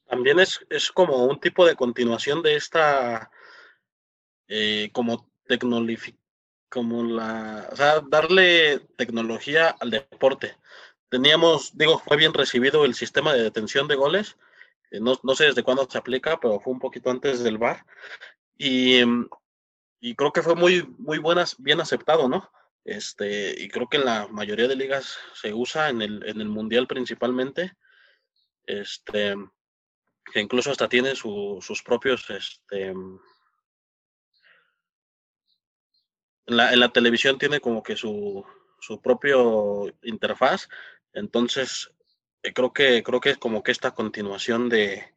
También 0.07 0.39
es, 0.39 0.65
es 0.71 0.91
como 0.91 1.25
un 1.25 1.39
tipo 1.39 1.63
de 1.63 1.75
continuación 1.75 2.41
de 2.41 2.55
esta, 2.55 3.29
eh, 4.47 4.89
como 4.93 5.29
como 6.75 7.05
la, 7.05 7.69
o 7.71 7.75
sea, 7.77 8.01
darle 8.01 8.79
tecnología 8.97 9.73
al 9.79 9.91
deporte. 9.91 10.57
Teníamos, 11.07 11.77
digo, 11.77 11.99
fue 11.99 12.17
bien 12.17 12.33
recibido 12.33 12.83
el 12.83 12.95
sistema 12.95 13.33
de 13.33 13.43
detención 13.43 13.87
de 13.87 13.95
goles. 13.95 14.35
Eh, 14.91 14.99
no, 14.99 15.17
no, 15.23 15.35
sé 15.35 15.45
desde 15.45 15.63
cuándo 15.63 15.87
se 15.89 15.97
aplica, 15.97 16.37
pero 16.37 16.59
fue 16.59 16.73
un 16.73 16.79
poquito 16.79 17.09
antes 17.09 17.41
del 17.45 17.57
VAR. 17.57 17.85
Y, 18.57 18.99
y 20.01 20.15
creo 20.15 20.33
que 20.33 20.41
fue 20.41 20.55
muy, 20.55 20.85
muy 20.97 21.17
buenas, 21.17 21.55
bien 21.59 21.79
aceptado, 21.79 22.27
¿no? 22.27 22.51
Este, 22.83 23.55
y 23.57 23.69
creo 23.69 23.87
que 23.87 23.95
en 23.95 24.05
la 24.05 24.27
mayoría 24.27 24.67
de 24.67 24.75
ligas 24.75 25.17
se 25.33 25.53
usa 25.53 25.87
en 25.87 26.01
el, 26.01 26.27
en 26.27 26.41
el 26.41 26.49
mundial 26.49 26.87
principalmente. 26.87 27.71
Este, 28.65 29.33
que 30.33 30.41
incluso 30.41 30.71
hasta 30.71 30.89
tiene 30.89 31.15
sus 31.15 31.81
propios, 31.85 32.29
este, 32.31 32.93
en 36.47 36.79
la, 36.79 36.89
televisión 36.89 37.37
tiene 37.37 37.59
como 37.59 37.83
que 37.83 37.95
su, 37.95 38.45
su 38.79 39.01
propio 39.01 39.91
interfaz, 40.03 40.69
entonces 41.13 41.91
eh, 42.43 42.53
creo 42.53 42.73
que 42.73 43.03
creo 43.03 43.19
que 43.19 43.31
es 43.31 43.37
como 43.37 43.63
que 43.63 43.71
esta 43.71 43.91
continuación 43.91 44.69
de, 44.69 45.15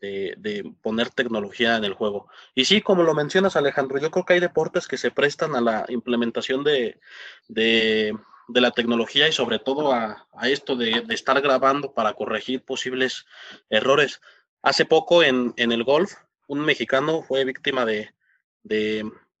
de, 0.00 0.72
poner 0.82 1.10
tecnología 1.10 1.76
en 1.76 1.84
el 1.84 1.94
juego. 1.94 2.28
Y 2.54 2.64
sí, 2.64 2.80
como 2.80 3.02
lo 3.02 3.14
mencionas 3.14 3.56
Alejandro, 3.56 3.98
yo 3.98 4.10
creo 4.10 4.24
que 4.24 4.34
hay 4.34 4.40
deportes 4.40 4.86
que 4.86 4.96
se 4.96 5.10
prestan 5.10 5.54
a 5.56 5.60
la 5.60 5.84
implementación 5.88 6.64
de, 6.64 7.00
de, 7.48 8.16
la 8.48 8.70
tecnología 8.70 9.28
y 9.28 9.32
sobre 9.32 9.58
todo 9.58 9.92
a, 9.92 10.26
esto 10.44 10.76
de, 10.76 11.04
estar 11.10 11.40
grabando 11.40 11.92
para 11.92 12.14
corregir 12.14 12.64
posibles 12.64 13.26
errores. 13.70 14.20
Hace 14.62 14.84
poco 14.84 15.22
en, 15.22 15.52
en 15.56 15.72
el 15.72 15.84
golf, 15.84 16.14
un 16.46 16.60
mexicano 16.60 17.22
fue 17.22 17.44
víctima 17.44 17.84
de, 17.84 18.10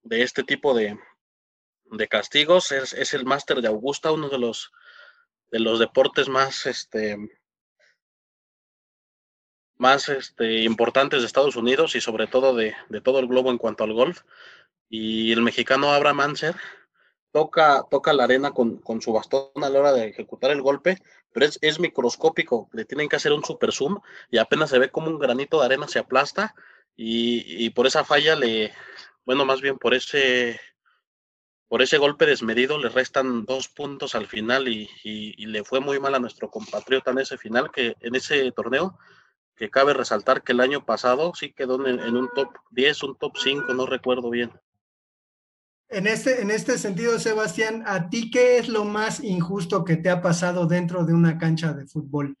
de 0.02 0.22
este 0.22 0.42
tipo 0.42 0.74
de, 0.74 0.98
de 1.90 2.08
castigos. 2.08 2.72
Es, 2.72 2.92
es 2.92 3.14
el 3.14 3.24
máster 3.24 3.60
de 3.60 3.68
Augusta, 3.68 4.12
uno 4.12 4.28
de 4.28 4.38
los, 4.38 4.72
de 5.50 5.60
los 5.60 5.78
deportes 5.78 6.28
más, 6.28 6.66
este, 6.66 7.16
más 9.76 10.08
este, 10.08 10.62
importantes 10.62 11.20
de 11.20 11.26
Estados 11.26 11.56
Unidos 11.56 11.94
y 11.94 12.00
sobre 12.00 12.26
todo 12.26 12.54
de, 12.54 12.74
de, 12.88 13.00
todo 13.00 13.18
el 13.20 13.28
globo 13.28 13.50
en 13.50 13.58
cuanto 13.58 13.84
al 13.84 13.92
golf. 13.92 14.22
Y 14.88 15.32
el 15.32 15.42
mexicano 15.42 15.92
Abraham 15.92 16.16
Manser 16.16 16.56
toca, 17.30 17.84
toca 17.90 18.12
la 18.12 18.24
arena 18.24 18.52
con, 18.52 18.78
con, 18.78 19.02
su 19.02 19.12
bastón 19.12 19.50
a 19.62 19.68
la 19.68 19.80
hora 19.80 19.92
de 19.92 20.08
ejecutar 20.08 20.50
el 20.50 20.62
golpe, 20.62 20.98
pero 21.32 21.46
es, 21.46 21.58
es, 21.60 21.78
microscópico. 21.78 22.68
Le 22.72 22.84
tienen 22.84 23.08
que 23.08 23.16
hacer 23.16 23.32
un 23.32 23.44
super 23.44 23.72
zoom 23.72 24.00
y 24.30 24.38
apenas 24.38 24.70
se 24.70 24.78
ve 24.78 24.90
como 24.90 25.08
un 25.08 25.18
granito 25.18 25.60
de 25.60 25.66
arena 25.66 25.88
se 25.88 25.98
aplasta 25.98 26.54
y, 26.96 27.64
y 27.64 27.70
por 27.70 27.86
esa 27.86 28.02
falla 28.04 28.34
le, 28.34 28.72
bueno, 29.28 29.44
más 29.44 29.60
bien 29.60 29.76
por 29.76 29.92
ese, 29.92 30.58
por 31.68 31.82
ese 31.82 31.98
golpe 31.98 32.24
desmedido 32.24 32.78
le 32.78 32.88
restan 32.88 33.44
dos 33.44 33.68
puntos 33.68 34.14
al 34.14 34.26
final 34.26 34.68
y, 34.68 34.88
le 35.36 35.64
fue 35.64 35.80
muy 35.80 36.00
mal 36.00 36.14
a 36.14 36.18
nuestro 36.18 36.50
compatriota 36.50 37.10
en 37.10 37.18
ese 37.18 37.36
final, 37.36 37.70
que 37.70 37.94
en 38.00 38.14
ese 38.14 38.50
torneo, 38.52 38.98
que 39.54 39.68
cabe 39.68 39.92
resaltar 39.92 40.42
que 40.42 40.52
el 40.52 40.60
año 40.60 40.86
pasado 40.86 41.34
sí 41.34 41.52
quedó 41.52 41.86
en, 41.86 42.16
un 42.16 42.30
top 42.34 42.56
10, 42.70 43.02
un 43.02 43.18
top 43.18 43.36
5, 43.36 43.74
no 43.74 43.84
recuerdo 43.84 44.30
bien. 44.30 44.50
En 45.90 46.06
este, 46.06 46.40
en 46.40 46.50
este 46.50 46.78
sentido, 46.78 47.18
Sebastián, 47.18 47.82
¿a 47.84 48.08
ti 48.08 48.30
qué 48.30 48.56
es 48.56 48.70
lo 48.70 48.86
más 48.86 49.22
injusto 49.22 49.84
que 49.84 49.96
te 49.96 50.08
ha 50.08 50.22
pasado 50.22 50.64
dentro 50.64 51.04
de 51.04 51.12
una 51.12 51.36
cancha 51.36 51.74
de 51.74 51.86
fútbol? 51.86 52.34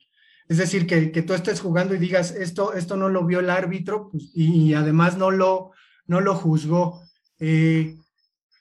Es 0.48 0.56
decir, 0.56 0.86
que, 0.86 1.12
que 1.12 1.20
tú 1.20 1.34
estés 1.34 1.60
jugando 1.60 1.94
y 1.94 1.98
digas, 1.98 2.30
esto, 2.30 2.72
esto 2.72 2.96
no 2.96 3.10
lo 3.10 3.26
vio 3.26 3.40
el 3.40 3.50
árbitro 3.50 4.08
pues, 4.10 4.30
y, 4.32 4.70
y 4.70 4.74
además 4.74 5.18
no 5.18 5.30
lo, 5.30 5.72
no 6.08 6.20
lo 6.20 6.34
juzgó. 6.34 7.02
Eh, 7.38 7.96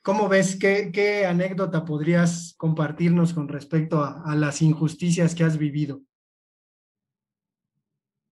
¿Cómo 0.04 0.30
ves? 0.30 0.56
¿Qué, 0.56 1.26
anécdota 1.28 1.84
podrías 1.84 2.54
compartirnos 2.58 3.34
con 3.34 3.48
respecto 3.48 4.04
a, 4.04 4.36
las 4.36 4.62
injusticias 4.62 5.34
que 5.34 5.44
has 5.44 5.58
vivido? 5.58 6.02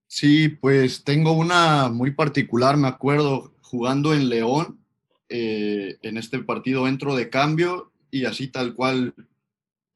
Sí, 0.07 0.49
pues 0.49 1.03
tengo 1.03 1.33
una 1.33 1.89
muy 1.89 2.11
particular, 2.11 2.77
me 2.77 2.87
acuerdo, 2.87 3.53
jugando 3.61 4.13
en 4.13 4.29
León, 4.29 4.79
eh, 5.27 5.97
en 6.01 6.17
este 6.17 6.39
partido 6.39 6.87
entro 6.87 7.15
de 7.15 7.29
cambio 7.29 7.91
y 8.11 8.25
así 8.25 8.47
tal 8.47 8.75
cual 8.75 9.13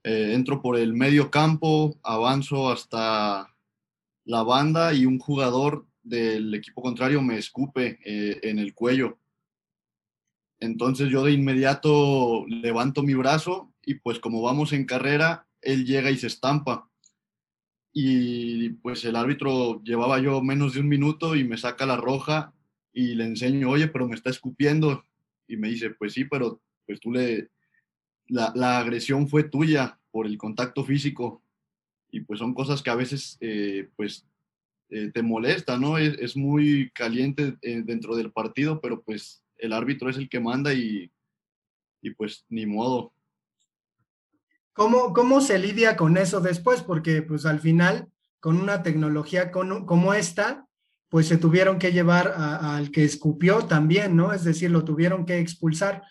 eh, 0.04 0.32
entro 0.34 0.62
por 0.62 0.78
el 0.78 0.94
medio 0.94 1.30
campo, 1.30 1.98
avanzo 2.04 2.72
hasta 2.72 3.56
la 4.26 4.44
banda 4.44 4.94
y 4.94 5.06
un 5.06 5.20
jugador 5.20 5.86
del 6.10 6.54
equipo 6.54 6.82
contrario 6.82 7.22
me 7.22 7.38
escupe 7.38 8.00
eh, 8.04 8.40
en 8.44 8.60
el 8.60 8.74
cuello. 8.74 9.20
Entonces 10.60 11.10
yo 11.10 11.24
de 11.24 11.32
inmediato 11.32 12.46
levanto 12.48 13.04
mi 13.04 13.14
brazo 13.14 13.74
y 13.86 13.96
pues 13.96 14.20
como 14.20 14.42
vamos 14.42 14.74
en 14.74 14.86
carrera, 14.86 15.48
él 15.62 15.86
llega 15.86 16.12
y 16.12 16.18
se 16.18 16.28
estampa. 16.28 16.90
Y 17.94 18.70
pues 18.70 19.04
el 19.06 19.16
árbitro 19.16 19.82
llevaba 19.84 20.20
yo 20.20 20.42
menos 20.42 20.74
de 20.74 20.82
un 20.82 20.88
minuto 20.88 21.36
y 21.36 21.44
me 21.44 21.58
saca 21.58 21.86
la 21.86 21.98
roja 21.98 22.54
y 22.94 23.16
le 23.16 23.26
enseño, 23.26 23.70
oye, 23.70 23.88
pero 23.88 24.08
me 24.08 24.16
está 24.16 24.30
escupiendo. 24.30 25.04
Y 25.48 25.58
me 25.58 25.70
dice, 25.70 25.92
pues 25.92 26.14
sí, 26.14 26.26
pero 26.26 26.62
pues 26.86 27.00
tú 27.00 27.12
le, 27.12 27.50
la, 28.28 28.80
agresión 28.80 29.28
fue 29.28 29.44
tuya 29.44 30.00
por 30.12 30.28
el 30.28 30.38
contacto 30.38 30.84
físico. 30.84 31.42
Y 32.12 32.22
pues 32.22 32.40
son 32.40 32.54
cosas 32.54 32.82
que 32.82 32.90
a 32.90 32.96
veces 32.96 33.38
eh, 33.42 33.90
pues 33.96 34.29
eh, 34.92 35.12
te 35.14 35.22
molesta, 35.22 35.78
¿no? 35.78 36.00
Es, 36.00 36.36
muy 36.36 36.90
caliente 36.96 37.56
eh, 37.62 37.84
dentro 37.86 38.16
del 38.16 38.32
partido, 38.32 38.82
pero 38.82 39.04
pues 39.04 39.44
el 39.58 39.72
árbitro 39.72 40.10
es 40.10 40.18
el 40.18 40.28
que 40.28 40.40
manda 40.40 40.74
y, 40.74 41.12
y 42.02 42.10
pues 42.12 42.44
ni 42.50 42.66
modo. 42.66 43.14
¿Cómo, 44.74 45.14
¿Cómo 45.14 45.42
se 45.42 45.60
lidia 45.60 45.96
con 45.96 46.18
eso 46.18 46.40
después? 46.42 46.82
Porque 46.82 47.22
pues 47.22 47.46
al 47.46 47.60
final, 47.60 48.08
con 48.40 48.60
una 48.60 48.82
tecnología 48.82 49.52
como 49.52 50.14
esta, 50.16 50.66
pues 51.10 51.28
se 51.28 51.38
tuvieron 51.38 51.78
que 51.78 51.92
llevar 51.92 52.34
al 52.36 52.90
que 52.90 53.04
escupió 53.04 53.66
también, 53.66 54.16
¿no? 54.16 54.34
Es 54.34 54.44
decir, 54.44 54.72
lo 54.72 54.86
tuvieron 54.86 55.26
que 55.26 55.38
expulsar. 55.38 56.04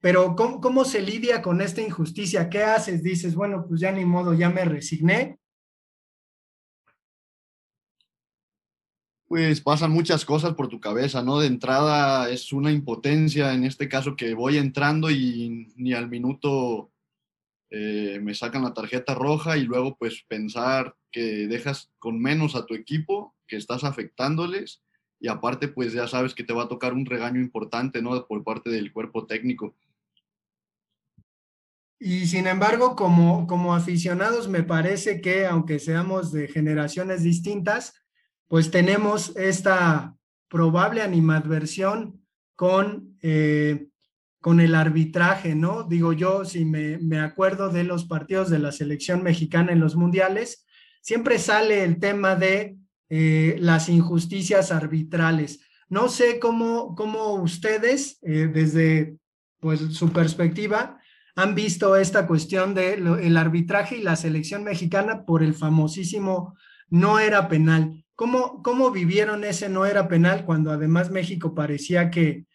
Pero 0.00 0.36
¿cómo, 0.36 0.60
¿cómo 0.60 0.84
se 0.84 1.00
lidia 1.00 1.40
con 1.40 1.62
esta 1.62 1.80
injusticia? 1.80 2.50
¿Qué 2.50 2.62
haces? 2.64 3.02
Dices, 3.02 3.34
bueno, 3.34 3.64
pues 3.66 3.80
ya 3.80 3.92
ni 3.92 4.04
modo, 4.04 4.34
ya 4.34 4.50
me 4.50 4.64
resigné 4.64 5.38
pues 9.28 9.60
pasan 9.60 9.90
muchas 9.90 10.24
cosas 10.24 10.54
por 10.54 10.68
tu 10.68 10.80
cabeza, 10.80 11.22
¿no? 11.22 11.40
De 11.40 11.48
entrada 11.48 12.30
es 12.30 12.52
una 12.52 12.70
impotencia, 12.70 13.52
en 13.54 13.64
este 13.64 13.88
caso 13.88 14.14
que 14.14 14.34
voy 14.34 14.56
entrando 14.56 15.10
y 15.10 15.72
ni 15.76 15.92
al 15.94 16.08
minuto 16.08 16.92
eh, 17.70 18.20
me 18.22 18.34
sacan 18.34 18.62
la 18.62 18.74
tarjeta 18.74 19.14
roja 19.14 19.56
y 19.56 19.64
luego 19.64 19.96
pues 19.96 20.24
pensar 20.28 20.94
que 21.10 21.48
dejas 21.48 21.90
con 21.98 22.20
menos 22.20 22.54
a 22.54 22.66
tu 22.66 22.74
equipo, 22.74 23.34
que 23.48 23.56
estás 23.56 23.82
afectándoles 23.82 24.82
y 25.18 25.28
aparte 25.28 25.66
pues 25.66 25.92
ya 25.92 26.06
sabes 26.06 26.34
que 26.34 26.44
te 26.44 26.52
va 26.52 26.64
a 26.64 26.68
tocar 26.68 26.94
un 26.94 27.06
regaño 27.06 27.40
importante, 27.40 28.02
¿no? 28.02 28.26
Por 28.26 28.44
parte 28.44 28.70
del 28.70 28.92
cuerpo 28.92 29.26
técnico. 29.26 29.74
Y 31.98 32.26
sin 32.26 32.46
embargo, 32.46 32.94
como, 32.94 33.46
como 33.46 33.74
aficionados, 33.74 34.48
me 34.48 34.62
parece 34.62 35.20
que 35.20 35.46
aunque 35.46 35.78
seamos 35.78 36.30
de 36.30 36.46
generaciones 36.46 37.22
distintas, 37.22 37.94
pues 38.48 38.70
tenemos 38.70 39.36
esta 39.36 40.14
probable 40.48 41.02
animadversión 41.02 42.22
con, 42.54 43.16
eh, 43.22 43.88
con 44.40 44.60
el 44.60 44.74
arbitraje, 44.74 45.54
¿no? 45.54 45.82
Digo 45.82 46.12
yo, 46.12 46.44
si 46.44 46.64
me, 46.64 46.98
me 46.98 47.20
acuerdo 47.20 47.68
de 47.68 47.84
los 47.84 48.04
partidos 48.04 48.48
de 48.50 48.58
la 48.58 48.72
selección 48.72 49.22
mexicana 49.22 49.72
en 49.72 49.80
los 49.80 49.96
mundiales, 49.96 50.64
siempre 51.02 51.38
sale 51.38 51.84
el 51.84 51.98
tema 51.98 52.34
de 52.36 52.76
eh, 53.08 53.56
las 53.60 53.88
injusticias 53.88 54.72
arbitrales. 54.72 55.60
No 55.88 56.08
sé 56.08 56.40
cómo, 56.40 56.96
cómo 56.96 57.34
ustedes, 57.34 58.18
eh, 58.22 58.50
desde 58.52 59.16
pues, 59.60 59.80
su 59.94 60.10
perspectiva, 60.10 60.98
han 61.36 61.54
visto 61.54 61.94
esta 61.96 62.26
cuestión 62.26 62.74
del 62.74 63.06
el 63.06 63.36
arbitraje 63.36 63.98
y 63.98 64.02
la 64.02 64.16
selección 64.16 64.64
mexicana 64.64 65.24
por 65.24 65.42
el 65.42 65.54
famosísimo 65.54 66.56
no 66.88 67.18
era 67.18 67.48
penal. 67.48 68.05
¿Cómo, 68.16 68.62
¿Cómo 68.62 68.90
vivieron 68.90 69.44
ese 69.44 69.68
no 69.68 69.84
era 69.84 70.08
penal 70.08 70.46
cuando 70.46 70.70
además 70.70 71.10
México 71.10 71.54
parecía 71.54 72.10
que, 72.10 72.46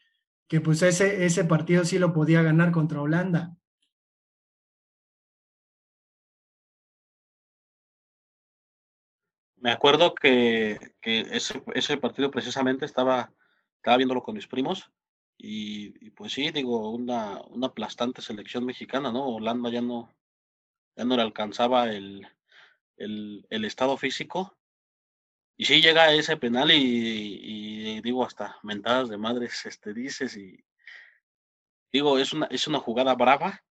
que 0.48 0.60
pues 0.60 0.82
ese, 0.82 1.24
ese 1.24 1.46
partido 1.46 1.86
sí 1.86 2.00
lo 2.00 2.14
podía 2.14 2.42
ganar 2.42 2.72
contra 2.72 3.00
Holanda? 3.00 3.56
Me 9.58 9.72
acuerdo 9.72 10.16
que, 10.16 10.80
ese, 11.04 11.64
ese, 11.76 11.98
partido 11.98 12.32
precisamente 12.32 12.86
estaba, 12.86 13.32
estaba 13.76 13.98
viéndolo 13.98 14.24
con 14.24 14.34
mis 14.34 14.48
primos 14.48 14.92
y, 15.38 16.10
pues 16.12 16.34
sí, 16.34 16.50
digo, 16.50 16.90
una, 16.90 17.40
una 17.42 17.68
aplastante 17.68 18.24
selección 18.24 18.66
mexicana, 18.66 19.12
¿no? 19.12 19.28
Holanda 19.28 19.70
ya 19.70 19.82
no, 19.82 20.12
ya 20.96 21.06
no 21.06 21.16
le 21.16 21.22
alcanzaba 21.22 21.92
el, 21.92 22.28
el 22.98 23.66
estado 23.66 23.96
físico 23.98 24.58
y 25.62 25.66
sí 25.66 25.80
llega 25.80 26.12
ese 26.12 26.38
penal 26.38 26.72
y, 26.72 28.02
digo 28.02 28.26
hasta 28.26 28.58
mentadas 28.64 29.10
de 29.10 29.18
madres 29.18 29.64
este 29.68 29.94
dices 29.94 30.36
y 30.36 30.66
digo 31.94 32.18
es 32.18 32.34
una 32.34 32.48
es 32.48 32.66
una 32.68 32.80
jugada 32.80 33.14
brava 33.14 33.64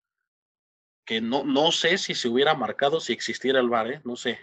que 1.05 1.21
no 1.21 1.43
no 1.43 1.73
sé 1.73 1.99
si 1.99 2.15
se 2.15 2.29
hubiera 2.29 2.55
marcado 2.55 3.01
si 3.01 3.13
existiera 3.13 3.59
el 3.59 3.69
VAR, 3.69 3.91
¿eh? 3.91 4.01
no 4.05 4.15
sé. 4.15 4.39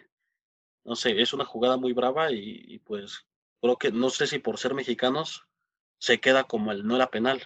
No 0.84 0.98
sé, 0.98 1.22
es 1.22 1.32
una 1.32 1.46
jugada 1.46 1.78
muy 1.78 1.94
brava 1.94 2.34
y, 2.34 2.80
pues 2.80 3.26
creo 3.62 3.78
que 3.78 3.92
no 3.92 4.10
sé 4.10 4.28
si 4.28 4.40
por 4.40 4.58
ser 4.58 4.74
mexicanos 4.74 5.48
se 6.00 6.20
queda 6.20 6.44
como 6.44 6.74
el 6.74 6.86
no 6.86 6.98
era 6.98 7.10
penal. 7.12 7.42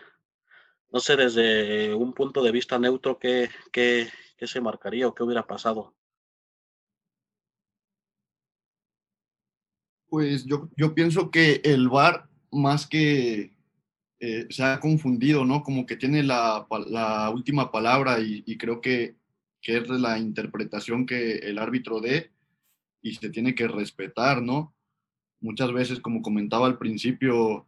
No 0.89 0.99
sé 0.99 1.15
desde 1.15 1.93
un 1.93 2.13
punto 2.13 2.41
de 2.41 2.51
vista 2.51 2.79
neutro 2.79 3.19
qué, 3.19 3.51
qué, 3.71 4.09
qué 4.37 4.47
se 4.47 4.61
marcaría 4.61 5.07
o 5.07 5.13
qué 5.13 5.23
hubiera 5.23 5.45
pasado. 5.45 5.93
Pues 10.12 10.43
yo, 10.43 10.69
yo 10.76 10.93
pienso 10.93 11.32
que 11.32 11.62
el 11.63 11.88
VAR, 11.88 12.28
más 12.52 12.86
que 12.86 13.54
eh, 14.19 14.45
se 14.50 14.62
ha 14.62 14.82
confundido, 14.82 15.45
¿no? 15.45 15.63
Como 15.63 15.86
que 15.86 15.95
tiene 15.95 16.21
la, 16.21 16.67
la 16.88 17.30
última 17.30 17.71
palabra 17.71 18.19
y, 18.19 18.58
creo 18.58 18.82
que, 18.82 19.15
que, 19.62 19.78
es 19.78 19.88
la 19.88 20.19
interpretación 20.19 21.06
que 21.06 21.36
el 21.38 21.58
árbitro 21.58 22.02
dé 22.02 22.30
y 23.02 23.15
se 23.15 23.30
tiene 23.30 23.56
que 23.56 23.69
respetar, 23.69 24.41
¿no? 24.41 24.76
Muchas 25.39 25.71
veces, 25.71 26.02
como 26.02 26.21
comentaba 26.21 26.67
al 26.67 26.78
principio, 26.78 27.65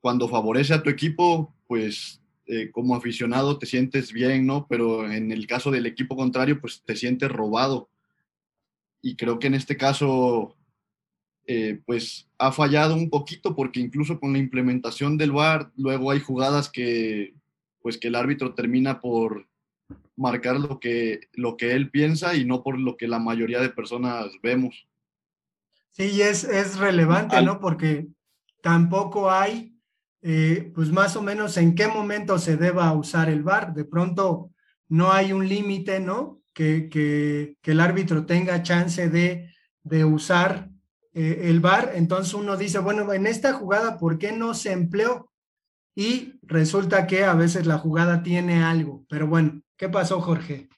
cuando 0.00 0.26
favorece 0.26 0.72
a 0.72 0.82
tu 0.82 0.88
equipo, 0.88 1.54
pues 1.66 2.22
eh, 2.46 2.70
como 2.70 2.96
aficionado 2.96 3.58
te 3.58 3.66
sientes 3.66 4.10
bien, 4.10 4.46
¿no? 4.46 4.66
Pero 4.68 5.12
en 5.12 5.30
el 5.32 5.46
caso 5.46 5.70
del 5.70 5.84
equipo 5.84 6.16
contrario, 6.16 6.62
pues 6.62 6.82
te 6.82 6.96
sientes 6.96 7.30
robado. 7.30 7.90
Y 9.02 9.16
creo 9.16 9.38
que 9.38 9.48
en 9.48 9.54
este 9.54 9.76
caso 9.76 10.56
eh, 11.46 11.80
pues 11.84 12.28
ha 12.38 12.52
fallado 12.52 12.94
un 12.94 13.10
poquito 13.10 13.54
porque 13.54 13.80
incluso 13.80 14.18
con 14.18 14.32
la 14.32 14.38
implementación 14.38 15.16
del 15.18 15.32
VAR 15.32 15.70
luego 15.76 16.10
hay 16.10 16.20
jugadas 16.20 16.70
que 16.70 17.34
pues 17.84 17.98
que 17.98 18.08
el 18.08 18.14
árbitro 18.14 18.54
termina 18.54 19.00
por 19.00 19.46
marcar 20.16 20.58
lo 20.58 20.80
que, 20.80 21.28
lo 21.34 21.56
que 21.56 21.72
él 21.72 21.90
piensa 21.90 22.34
y 22.34 22.44
no 22.44 22.62
por 22.62 22.78
lo 22.78 22.96
que 22.96 23.08
la 23.08 23.18
mayoría 23.18 23.60
de 23.60 23.68
personas 23.68 24.30
vemos. 24.42 24.88
Sí, 25.90 26.22
es, 26.22 26.44
es 26.44 26.78
relevante, 26.78 27.40
¿no? 27.42 27.60
Porque 27.60 28.08
tampoco 28.62 29.30
hay, 29.30 29.76
eh, 30.22 30.72
pues 30.74 30.90
más 30.90 31.14
o 31.16 31.22
menos 31.22 31.56
en 31.56 31.74
qué 31.74 31.86
momento 31.86 32.38
se 32.38 32.56
deba 32.56 32.92
usar 32.92 33.28
el 33.28 33.42
VAR. 33.42 33.74
De 33.74 33.84
pronto 33.84 34.50
no 34.88 35.12
hay 35.12 35.32
un 35.32 35.46
límite, 35.48 36.00
¿no? 36.00 36.40
Que, 36.52 36.88
que, 36.88 37.56
que, 37.60 37.72
el 37.72 37.80
árbitro 37.80 38.26
tenga 38.26 38.62
chance 38.62 39.10
de, 39.10 39.52
de 39.82 40.04
usar 40.04 40.70
eh, 41.14 41.48
el 41.48 41.60
VAR, 41.60 41.92
entonces 41.94 42.34
uno 42.34 42.56
dice, 42.56 42.78
bueno, 42.80 43.12
en 43.12 43.26
esta 43.26 43.52
jugada, 43.54 43.98
¿por 43.98 44.18
qué 44.18 44.32
no 44.32 44.52
se 44.54 44.72
empleó? 44.72 45.30
Y 45.96 46.40
resulta 46.42 47.06
que 47.06 47.24
a 47.24 47.34
veces 47.34 47.66
la 47.66 47.78
jugada 47.78 48.22
tiene 48.22 48.64
algo, 48.64 49.04
pero 49.08 49.28
bueno, 49.28 49.62
¿qué 49.76 49.88
pasó, 49.88 50.20
Jorge? 50.20 50.68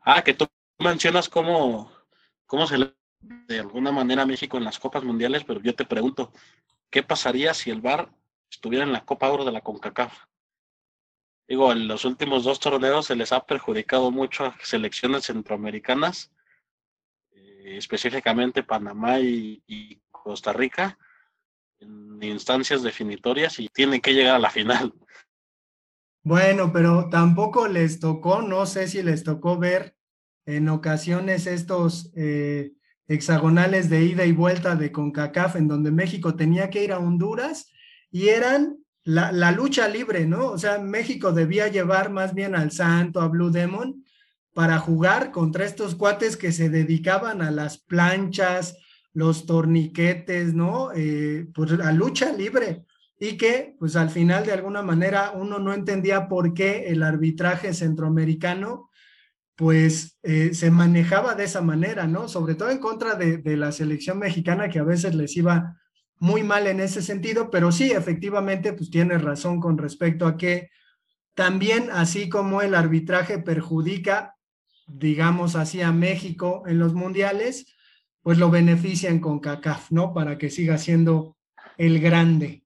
Ah, 0.00 0.22
que 0.24 0.34
tú 0.34 0.46
mencionas 0.78 1.28
cómo, 1.28 1.92
cómo 2.46 2.66
se 2.66 2.78
le 2.78 2.94
de 3.20 3.60
alguna 3.60 3.92
manera 3.92 4.24
México 4.24 4.56
en 4.56 4.64
las 4.64 4.78
Copas 4.78 5.04
Mundiales, 5.04 5.44
pero 5.44 5.60
yo 5.60 5.74
te 5.74 5.84
pregunto, 5.84 6.32
¿qué 6.90 7.02
pasaría 7.02 7.52
si 7.52 7.70
el 7.70 7.82
VAR 7.82 8.10
estuviera 8.50 8.84
en 8.84 8.92
la 8.92 9.04
Copa 9.04 9.30
Oro 9.30 9.44
de 9.44 9.52
la 9.52 9.60
CONCACAF? 9.60 10.24
Digo, 11.50 11.72
en 11.72 11.88
los 11.88 12.04
últimos 12.04 12.44
dos 12.44 12.60
torneos 12.60 13.06
se 13.06 13.16
les 13.16 13.32
ha 13.32 13.44
perjudicado 13.44 14.12
mucho 14.12 14.44
a 14.44 14.56
selecciones 14.62 15.24
centroamericanas, 15.24 16.30
eh, 17.32 17.76
específicamente 17.76 18.62
Panamá 18.62 19.18
y, 19.18 20.00
Costa 20.12 20.52
Rica, 20.52 20.96
en 21.80 22.22
instancias 22.22 22.84
definitorias 22.84 23.58
y 23.58 23.68
tienen 23.68 24.00
que 24.00 24.14
llegar 24.14 24.36
a 24.36 24.38
la 24.38 24.50
final. 24.50 24.94
Bueno, 26.22 26.72
pero 26.72 27.08
tampoco 27.08 27.66
les 27.66 27.98
tocó, 27.98 28.42
no 28.42 28.66
sé 28.66 28.86
si 28.86 29.02
les 29.02 29.24
tocó 29.24 29.58
ver 29.58 29.96
en 30.46 30.68
ocasiones 30.68 31.46
estos 31.46 32.12
eh, 32.14 32.74
hexagonales 33.08 33.90
de 33.90 34.04
ida 34.04 34.24
y 34.24 34.32
vuelta 34.32 34.76
de 34.76 34.92
CONCACAF, 34.92 35.56
en 35.56 35.66
donde 35.66 35.90
México 35.90 36.36
tenía 36.36 36.70
que 36.70 36.84
ir 36.84 36.92
a 36.92 36.98
Honduras 36.98 37.72
y 38.12 38.28
eran 38.28 38.79
la, 39.04 39.52
lucha 39.52 39.88
libre, 39.88 40.26
¿no? 40.26 40.48
O 40.48 40.58
sea, 40.58 40.78
México 40.78 41.32
debía 41.32 41.68
llevar 41.68 42.10
más 42.10 42.34
bien 42.34 42.54
al 42.54 42.70
Santo, 42.70 43.20
a 43.20 43.28
Blue 43.28 43.50
Demon, 43.50 44.04
para 44.52 44.78
jugar 44.78 45.30
contra 45.30 45.64
estos 45.64 45.94
cuates 45.94 46.36
que 46.36 46.52
se 46.52 46.68
dedicaban 46.68 47.40
a 47.40 47.50
las 47.50 47.78
planchas, 47.78 48.76
los 49.12 49.46
torniquetes, 49.46 50.54
¿no? 50.54 50.90
Eh, 50.94 51.48
pues 51.54 51.70
la 51.72 51.92
lucha 51.92 52.32
libre. 52.32 52.84
Y 53.18 53.36
que, 53.36 53.76
pues 53.78 53.96
al 53.96 54.10
final, 54.10 54.46
de 54.46 54.52
alguna 54.52 54.82
manera, 54.82 55.32
uno 55.32 55.58
no 55.58 55.74
entendía 55.74 56.28
por 56.28 56.54
qué 56.54 56.86
el 56.88 57.02
arbitraje 57.02 57.74
centroamericano, 57.74 58.90
pues 59.56 60.18
eh, 60.22 60.54
se 60.54 60.70
manejaba 60.70 61.34
de 61.34 61.44
esa 61.44 61.60
manera, 61.60 62.06
¿no? 62.06 62.28
Sobre 62.28 62.54
todo 62.54 62.70
en 62.70 62.78
contra 62.78 63.14
de, 63.14 63.38
de 63.38 63.56
la 63.56 63.72
selección 63.72 64.18
mexicana, 64.18 64.70
que 64.70 64.78
a 64.78 64.84
veces 64.84 65.14
les 65.14 65.36
iba 65.36 65.79
muy 66.20 66.42
mal 66.42 66.66
en 66.66 66.80
ese 66.80 67.00
sentido, 67.00 67.50
pero 67.50 67.72
sí, 67.72 67.92
efectivamente, 67.92 68.74
pues 68.74 68.90
tiene 68.90 69.16
razón 69.16 69.58
con 69.58 69.78
respecto 69.78 70.26
a 70.26 70.36
que 70.36 70.70
también, 71.34 71.88
así 71.90 72.28
como 72.28 72.60
el 72.60 72.74
arbitraje 72.74 73.38
perjudica, 73.38 74.36
digamos 74.86 75.56
así, 75.56 75.80
a 75.80 75.92
México 75.92 76.62
en 76.66 76.78
los 76.78 76.92
mundiales, 76.92 77.74
pues 78.22 78.36
lo 78.36 78.50
benefician 78.50 79.18
con 79.18 79.40
CACAF, 79.40 79.90
¿no? 79.92 80.12
Para 80.12 80.36
que 80.36 80.50
siga 80.50 80.76
siendo 80.76 81.38
el 81.78 82.00
grande. 82.00 82.64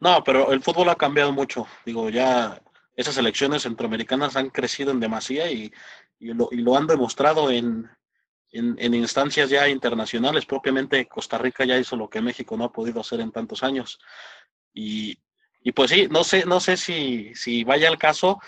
No, 0.00 0.22
pero 0.22 0.52
el 0.52 0.62
fútbol 0.62 0.90
ha 0.90 0.96
cambiado 0.96 1.32
mucho. 1.32 1.66
Digo, 1.86 2.10
ya 2.10 2.60
esas 2.94 3.16
elecciones 3.16 3.62
centroamericanas 3.62 4.36
han 4.36 4.50
crecido 4.50 4.90
en 4.90 5.00
demasía 5.00 5.50
y, 5.50 5.72
lo, 6.18 6.50
y 6.52 6.56
lo 6.56 6.76
han 6.76 6.86
demostrado 6.86 7.50
en, 7.50 7.88
en, 8.52 8.94
instancias 8.94 9.50
ya 9.50 9.68
internacionales, 9.68 10.46
propiamente 10.46 11.06
Costa 11.06 11.38
Rica 11.38 11.64
ya 11.64 11.78
hizo 11.78 11.96
lo 11.96 12.08
que 12.08 12.20
México 12.20 12.56
no 12.56 12.64
ha 12.64 12.72
podido 12.72 13.00
hacer 13.00 13.20
en 13.20 13.32
tantos 13.32 13.62
años. 13.62 13.98
Y, 14.72 15.18
pues 15.74 15.90
sí, 15.90 16.08
no 16.10 16.24
sé, 16.24 16.44
no 16.46 16.60
sé 16.60 16.76
si, 16.76 17.34
si 17.34 17.64
vaya 17.64 17.88
el 17.88 17.98
caso 17.98 18.40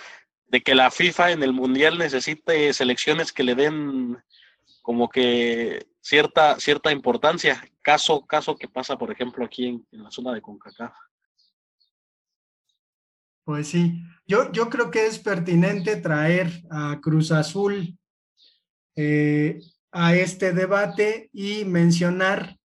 de 0.47 0.63
que 0.63 0.75
la 0.75 0.91
FIFA 0.91 1.33
en 1.33 1.43
el 1.43 1.53
Mundial 1.53 1.99
necesite 1.99 2.73
selecciones 2.73 3.33
que 3.33 3.43
le 3.43 3.55
den 3.55 4.19
como 4.83 5.09
que 5.09 5.87
cierta, 6.01 6.59
cierta 6.59 6.91
importancia, 6.91 7.63
caso, 7.81 8.27
caso 8.27 8.57
que 8.57 8.69
pasa, 8.69 8.99
por 8.99 9.11
ejemplo, 9.11 9.45
aquí 9.45 9.67
en, 9.67 9.87
la 9.93 10.11
zona 10.11 10.33
de 10.33 10.43
CONCACAF. 10.43 10.93
Pues 13.45 13.69
sí, 13.69 14.03
yo, 14.27 14.53
yo 14.53 14.69
creo 14.69 14.91
que 14.91 15.07
es 15.07 15.19
pertinente 15.19 15.97
traer 15.97 16.63
a 16.71 17.01
Cruz 17.01 17.33
Azul 17.33 17.99
eh, 18.95 19.59
a 19.93 20.17
este 20.17 20.53
debate 20.53 21.31
y 21.33 21.65
mencionar, 21.65 22.59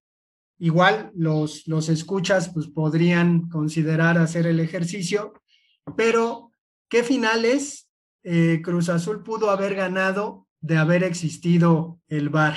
igual 0.58 1.12
los, 1.14 1.68
los 1.68 1.88
escuchas 1.88 2.50
pues 2.52 2.66
podrían 2.66 3.48
considerar 3.48 4.18
hacer 4.18 4.46
el 4.46 4.60
ejercicio, 4.60 5.34
pero 5.96 6.50
¿qué 6.88 7.04
finales 7.04 7.88
eh, 8.24 8.60
Cruz 8.64 8.88
Azul 8.88 9.22
pudo 9.22 9.50
haber 9.50 9.74
ganado 9.74 10.48
de 10.60 10.76
haber 10.76 11.04
existido 11.04 12.00
el 12.08 12.30
VAR? 12.30 12.56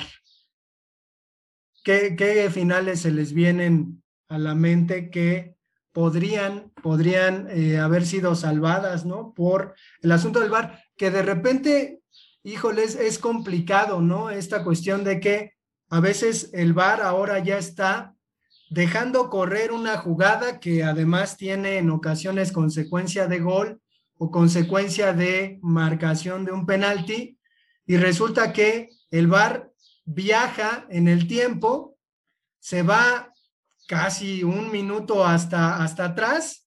¿qué, 1.82 2.48
finales 2.52 3.00
se 3.00 3.10
les 3.10 3.32
vienen 3.32 4.02
a 4.28 4.38
la 4.38 4.54
mente 4.54 5.10
que 5.10 5.56
podrían, 5.92 6.70
podrían 6.82 7.48
eh, 7.50 7.78
haber 7.78 8.06
sido 8.06 8.34
salvadas, 8.34 9.04
¿no? 9.04 9.34
Por 9.34 9.74
el 10.00 10.12
asunto 10.12 10.40
del 10.40 10.50
VAR, 10.50 10.82
que 10.96 11.10
de 11.10 11.22
repente, 11.22 12.01
híjoles, 12.44 12.96
es 12.96 13.18
complicado, 13.18 14.00
¿no? 14.00 14.30
Esta 14.30 14.64
cuestión 14.64 15.04
de 15.04 15.20
que 15.20 15.54
a 15.90 16.00
veces 16.00 16.50
el 16.52 16.72
VAR 16.72 17.02
ahora 17.02 17.38
ya 17.38 17.58
está 17.58 18.14
dejando 18.70 19.28
correr 19.28 19.72
una 19.72 19.98
jugada 19.98 20.58
que 20.58 20.82
además 20.82 21.36
tiene 21.36 21.76
en 21.76 21.90
ocasiones 21.90 22.52
consecuencia 22.52 23.26
de 23.26 23.40
gol 23.40 23.80
o 24.16 24.30
consecuencia 24.30 25.12
de 25.12 25.58
marcación 25.62 26.44
de 26.44 26.52
un 26.52 26.64
penalti 26.64 27.38
y 27.86 27.96
resulta 27.96 28.52
que 28.52 28.88
el 29.10 29.26
VAR 29.26 29.70
viaja 30.04 30.86
en 30.88 31.08
el 31.08 31.28
tiempo, 31.28 31.98
se 32.58 32.82
va 32.82 33.32
casi 33.86 34.42
un 34.42 34.70
minuto 34.70 35.24
hasta, 35.24 35.82
hasta 35.82 36.06
atrás 36.06 36.66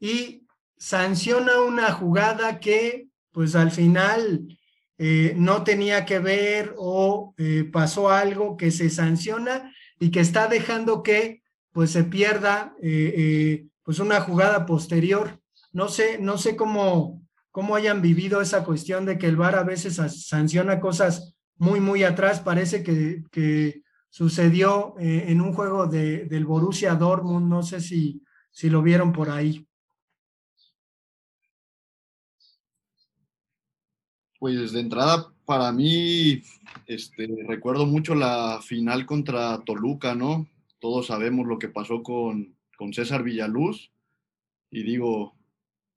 y 0.00 0.46
sanciona 0.76 1.60
una 1.60 1.92
jugada 1.92 2.58
que 2.58 3.08
pues 3.30 3.54
al 3.54 3.70
final 3.70 4.48
eh, 4.96 5.34
no 5.36 5.64
tenía 5.64 6.04
que 6.04 6.20
ver 6.20 6.74
o 6.78 7.34
eh, 7.36 7.68
pasó 7.72 8.10
algo 8.10 8.56
que 8.56 8.70
se 8.70 8.90
sanciona 8.90 9.74
y 9.98 10.10
que 10.10 10.20
está 10.20 10.46
dejando 10.46 11.02
que 11.02 11.42
pues 11.72 11.90
se 11.90 12.04
pierda 12.04 12.76
eh, 12.80 13.66
pues 13.82 13.98
una 13.98 14.20
jugada 14.20 14.66
posterior. 14.66 15.40
No 15.72 15.88
sé, 15.88 16.18
no 16.18 16.38
sé 16.38 16.54
cómo, 16.54 17.22
cómo 17.50 17.74
hayan 17.74 18.00
vivido 18.00 18.40
esa 18.40 18.62
cuestión 18.62 19.04
de 19.04 19.18
que 19.18 19.26
el 19.26 19.36
VAR 19.36 19.56
a 19.56 19.64
veces 19.64 19.96
sanciona 19.96 20.78
cosas 20.78 21.34
muy, 21.56 21.80
muy 21.80 22.04
atrás. 22.04 22.38
Parece 22.38 22.84
que, 22.84 23.24
que 23.32 23.82
sucedió 24.08 24.94
en 25.00 25.40
un 25.40 25.52
juego 25.52 25.86
de, 25.88 26.26
del 26.26 26.44
Borussia 26.44 26.94
Dortmund. 26.94 27.48
No 27.48 27.64
sé 27.64 27.80
si, 27.80 28.22
si 28.52 28.70
lo 28.70 28.82
vieron 28.82 29.12
por 29.12 29.30
ahí. 29.30 29.66
Pues 34.44 34.72
de 34.72 34.80
entrada, 34.80 35.32
para 35.46 35.72
mí, 35.72 36.42
este, 36.86 37.26
recuerdo 37.48 37.86
mucho 37.86 38.14
la 38.14 38.60
final 38.60 39.06
contra 39.06 39.64
Toluca, 39.64 40.14
¿no? 40.14 40.46
Todos 40.80 41.06
sabemos 41.06 41.46
lo 41.46 41.58
que 41.58 41.70
pasó 41.70 42.02
con, 42.02 42.54
con 42.76 42.92
César 42.92 43.22
Villaluz. 43.22 43.90
Y 44.70 44.82
digo, 44.82 45.34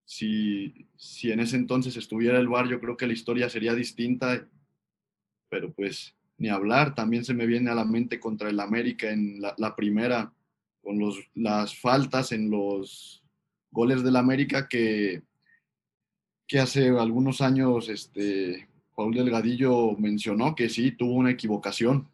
si, 0.05 0.87
si 0.95 1.33
en 1.33 1.41
ese 1.41 1.57
entonces 1.57 1.97
estuviera 1.97 2.39
el 2.39 2.47
bar, 2.47 2.69
yo 2.69 2.79
creo 2.79 2.95
que 2.95 3.07
la 3.07 3.11
historia 3.11 3.49
sería 3.49 3.75
distinta. 3.75 4.47
Pero 5.49 5.73
pues 5.73 6.15
ni 6.37 6.47
hablar, 6.47 6.95
también 6.95 7.25
se 7.25 7.33
me 7.33 7.47
viene 7.47 7.69
a 7.69 7.75
la 7.75 7.83
mente 7.83 8.17
contra 8.17 8.49
el 8.49 8.61
América 8.61 9.11
en 9.11 9.41
la, 9.41 9.55
la 9.57 9.75
primera, 9.75 10.31
con 10.81 10.97
los, 10.99 11.19
las 11.35 11.77
faltas 11.77 12.31
en 12.31 12.49
los 12.49 13.21
goles 13.71 14.03
del 14.03 14.15
América 14.15 14.69
que 14.69 15.21
que 16.47 16.59
hace 16.59 16.89
algunos 16.89 17.41
años 17.41 17.89
este, 17.89 18.69
Paul 18.95 19.13
Delgadillo 19.13 19.91
mencionó 19.97 20.55
que 20.55 20.69
sí, 20.69 20.91
tuvo 20.91 21.13
una 21.13 21.31
equivocación. 21.31 22.09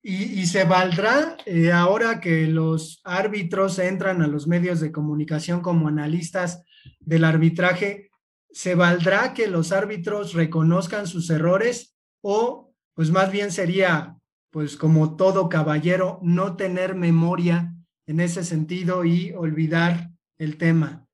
Y, 0.00 0.46
se 0.46 0.64
valdrá 0.64 1.36
eh, 1.44 1.70
ahora 1.70 2.20
que 2.20 2.46
los 2.46 3.00
árbitros 3.04 3.78
entran 3.78 4.22
a 4.22 4.26
los 4.26 4.46
medios 4.46 4.80
de 4.80 4.92
comunicación 4.92 5.60
como 5.60 5.88
analistas 5.88 6.62
del 7.00 7.24
arbitraje, 7.24 8.08
¿se 8.50 8.74
valdrá 8.74 9.34
que 9.34 9.48
los 9.48 9.72
árbitros 9.72 10.32
reconozcan 10.32 11.06
sus 11.06 11.28
errores 11.28 11.94
o 12.22 12.72
pues 12.94 13.10
más 13.10 13.30
bien 13.30 13.52
sería 13.52 14.16
pues 14.50 14.76
como 14.76 15.16
todo 15.16 15.48
caballero 15.48 16.20
no 16.22 16.56
tener 16.56 16.94
memoria 16.94 17.74
en 18.06 18.20
ese 18.20 18.44
sentido 18.44 19.04
y 19.04 19.32
olvidar 19.32 20.10
el 20.38 20.56
tema. 20.56 21.06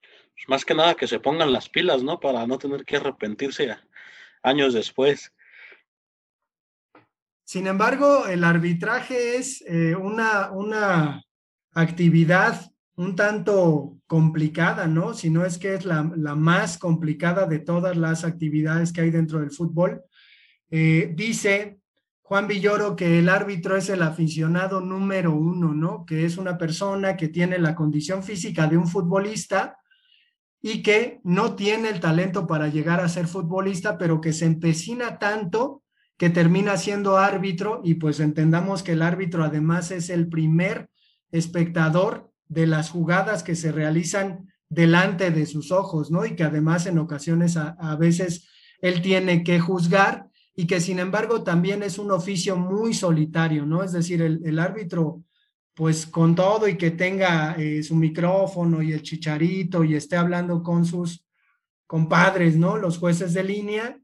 Pues 0.00 0.48
más 0.48 0.64
que 0.64 0.74
nada 0.74 0.94
que 0.94 1.06
se 1.06 1.20
pongan 1.20 1.52
las 1.52 1.68
pilas, 1.68 2.02
¿no? 2.02 2.18
Para 2.20 2.46
no 2.46 2.58
tener 2.58 2.84
que 2.84 2.96
arrepentirse 2.96 3.76
años 4.42 4.74
después. 4.74 5.32
Sin 7.44 7.66
embargo, 7.66 8.26
el 8.26 8.44
arbitraje 8.44 9.36
es 9.36 9.62
eh, 9.66 9.94
una, 9.94 10.50
una 10.50 11.22
actividad 11.72 12.72
un 12.94 13.16
tanto 13.16 13.98
complicada, 14.06 14.86
¿no? 14.86 15.14
Si 15.14 15.30
no 15.30 15.44
es 15.44 15.58
que 15.58 15.74
es 15.74 15.84
la, 15.84 16.10
la, 16.16 16.34
más 16.34 16.76
complicada 16.76 17.46
de 17.46 17.58
todas 17.58 17.96
las 17.96 18.24
actividades 18.24 18.92
que 18.92 19.00
hay 19.00 19.10
dentro 19.10 19.40
del 19.40 19.50
fútbol. 19.50 20.02
Eh, 20.70 21.12
dice 21.14 21.78
Juan 22.32 22.48
Villoro 22.48 22.96
que 22.96 23.18
el 23.18 23.28
árbitro 23.28 23.76
es 23.76 23.90
el 23.90 24.00
aficionado 24.00 24.80
número 24.80 25.34
uno, 25.34 25.74
¿no? 25.74 26.06
Que 26.06 26.24
es 26.24 26.38
una 26.38 26.56
persona 26.56 27.14
que 27.14 27.28
tiene 27.28 27.58
la 27.58 27.74
condición 27.74 28.22
física 28.22 28.66
de 28.66 28.78
un 28.78 28.88
futbolista 28.88 29.76
y 30.62 30.82
que 30.82 31.20
no 31.24 31.56
tiene 31.56 31.90
el 31.90 32.00
talento 32.00 32.46
para 32.46 32.68
llegar 32.68 33.00
a 33.00 33.10
ser 33.10 33.26
futbolista, 33.26 33.98
pero 33.98 34.22
que 34.22 34.32
se 34.32 34.46
empecina 34.46 35.18
tanto 35.18 35.82
que 36.16 36.30
termina 36.30 36.78
siendo 36.78 37.18
árbitro 37.18 37.82
y 37.84 37.96
pues 37.96 38.18
entendamos 38.18 38.82
que 38.82 38.92
el 38.92 39.02
árbitro 39.02 39.44
además 39.44 39.90
es 39.90 40.08
el 40.08 40.26
primer 40.30 40.88
espectador 41.32 42.32
de 42.48 42.66
las 42.66 42.88
jugadas 42.88 43.42
que 43.42 43.56
se 43.56 43.72
realizan 43.72 44.50
delante 44.70 45.32
de 45.32 45.44
sus 45.44 45.70
ojos, 45.70 46.10
¿no? 46.10 46.24
Y 46.24 46.34
que 46.34 46.44
además 46.44 46.86
en 46.86 46.96
ocasiones 46.96 47.58
a, 47.58 47.76
a 47.78 47.94
veces 47.96 48.48
él 48.80 49.02
tiene 49.02 49.44
que 49.44 49.60
juzgar 49.60 50.31
y 50.54 50.66
que 50.66 50.80
sin 50.80 50.98
embargo 50.98 51.42
también 51.42 51.82
es 51.82 51.98
un 51.98 52.10
oficio 52.10 52.56
muy 52.56 52.92
solitario, 52.94 53.64
¿no? 53.64 53.82
Es 53.82 53.92
decir, 53.92 54.20
el, 54.20 54.58
árbitro, 54.58 55.24
pues 55.74 56.06
con 56.06 56.34
todo 56.34 56.68
y 56.68 56.76
que 56.76 56.90
tenga 56.90 57.54
eh, 57.54 57.82
su 57.82 57.96
micrófono 57.96 58.82
y 58.82 58.92
el 58.92 59.02
chicharito 59.02 59.82
y 59.84 59.94
esté 59.94 60.16
hablando 60.16 60.62
con 60.62 60.84
sus 60.84 61.24
compadres, 61.86 62.56
¿no? 62.56 62.76
Los 62.76 62.98
jueces 62.98 63.32
de 63.32 63.44
línea, 63.44 63.98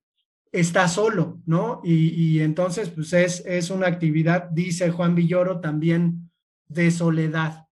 está 0.50 0.88
solo, 0.88 1.40
¿no? 1.44 1.82
Y, 1.84 2.40
entonces, 2.40 2.88
pues 2.88 3.12
es, 3.12 3.44
es 3.44 3.68
una 3.68 3.86
actividad, 3.86 4.48
dice 4.50 4.90
Juan 4.90 5.14
Villoro, 5.14 5.60
también 5.60 6.30
de 6.66 6.90
soledad. 6.90 7.66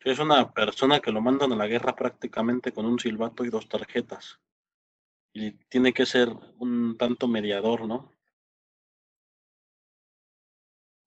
Es 0.00 0.18
una 0.18 0.52
persona 0.52 1.00
que 1.00 1.12
lo 1.12 1.20
mandan 1.22 1.52
a 1.52 1.56
la 1.56 1.66
guerra 1.66 1.94
prácticamente 1.94 2.72
con 2.72 2.84
un 2.84 2.98
silbato 2.98 3.44
y 3.44 3.50
dos 3.50 3.68
tarjetas 3.68 4.38
y 5.32 5.52
tiene 5.68 5.92
que 5.92 6.06
ser 6.06 6.28
un 6.58 6.96
tanto 6.98 7.28
mediador, 7.28 7.86
¿no? 7.86 8.12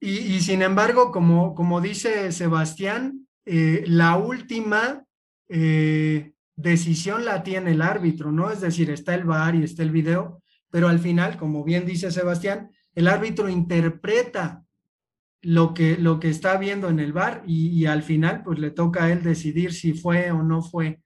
Y, 0.03 0.39
sin 0.39 0.63
embargo, 0.63 1.12
como, 1.12 1.53
como 1.53 1.79
dice 1.79 2.31
Sebastián, 2.31 3.27
eh, 3.45 3.84
la 3.86 4.17
última 4.17 5.05
eh, 5.47 6.34
decisión 6.55 7.23
la 7.23 7.43
tiene 7.43 7.71
el 7.71 7.84
árbitro, 7.84 8.31
¿no? 8.31 8.49
Es 8.49 8.62
decir, 8.62 8.89
está 8.89 9.13
el 9.13 9.25
VAR 9.25 9.53
y 9.53 9.63
está 9.63 9.84
el 9.84 9.91
video, 9.91 10.41
pero 10.71 10.88
al 10.88 10.97
final, 10.97 11.38
como 11.38 11.63
bien 11.63 11.86
dice 11.86 12.10
Sebastián, 12.10 12.71
el 12.95 13.07
árbitro 13.07 13.47
interpreta 13.47 14.63
lo 15.43 15.75
que, 15.75 15.97
lo 15.97 16.19
que 16.19 16.29
está 16.29 16.57
viendo 16.57 16.89
en 16.89 16.99
el 16.99 17.13
VAR 17.13 17.43
y, 17.45 17.67
y 17.69 17.86
al 17.86 18.01
final, 18.01 18.41
pues 18.43 18.57
le 18.57 18.71
toca 18.71 19.03
a 19.03 19.12
él 19.12 19.21
decidir 19.21 19.71
si 19.71 19.93
fue 19.93 20.31
o 20.31 20.41
no 20.41 20.63
fue 20.63 20.99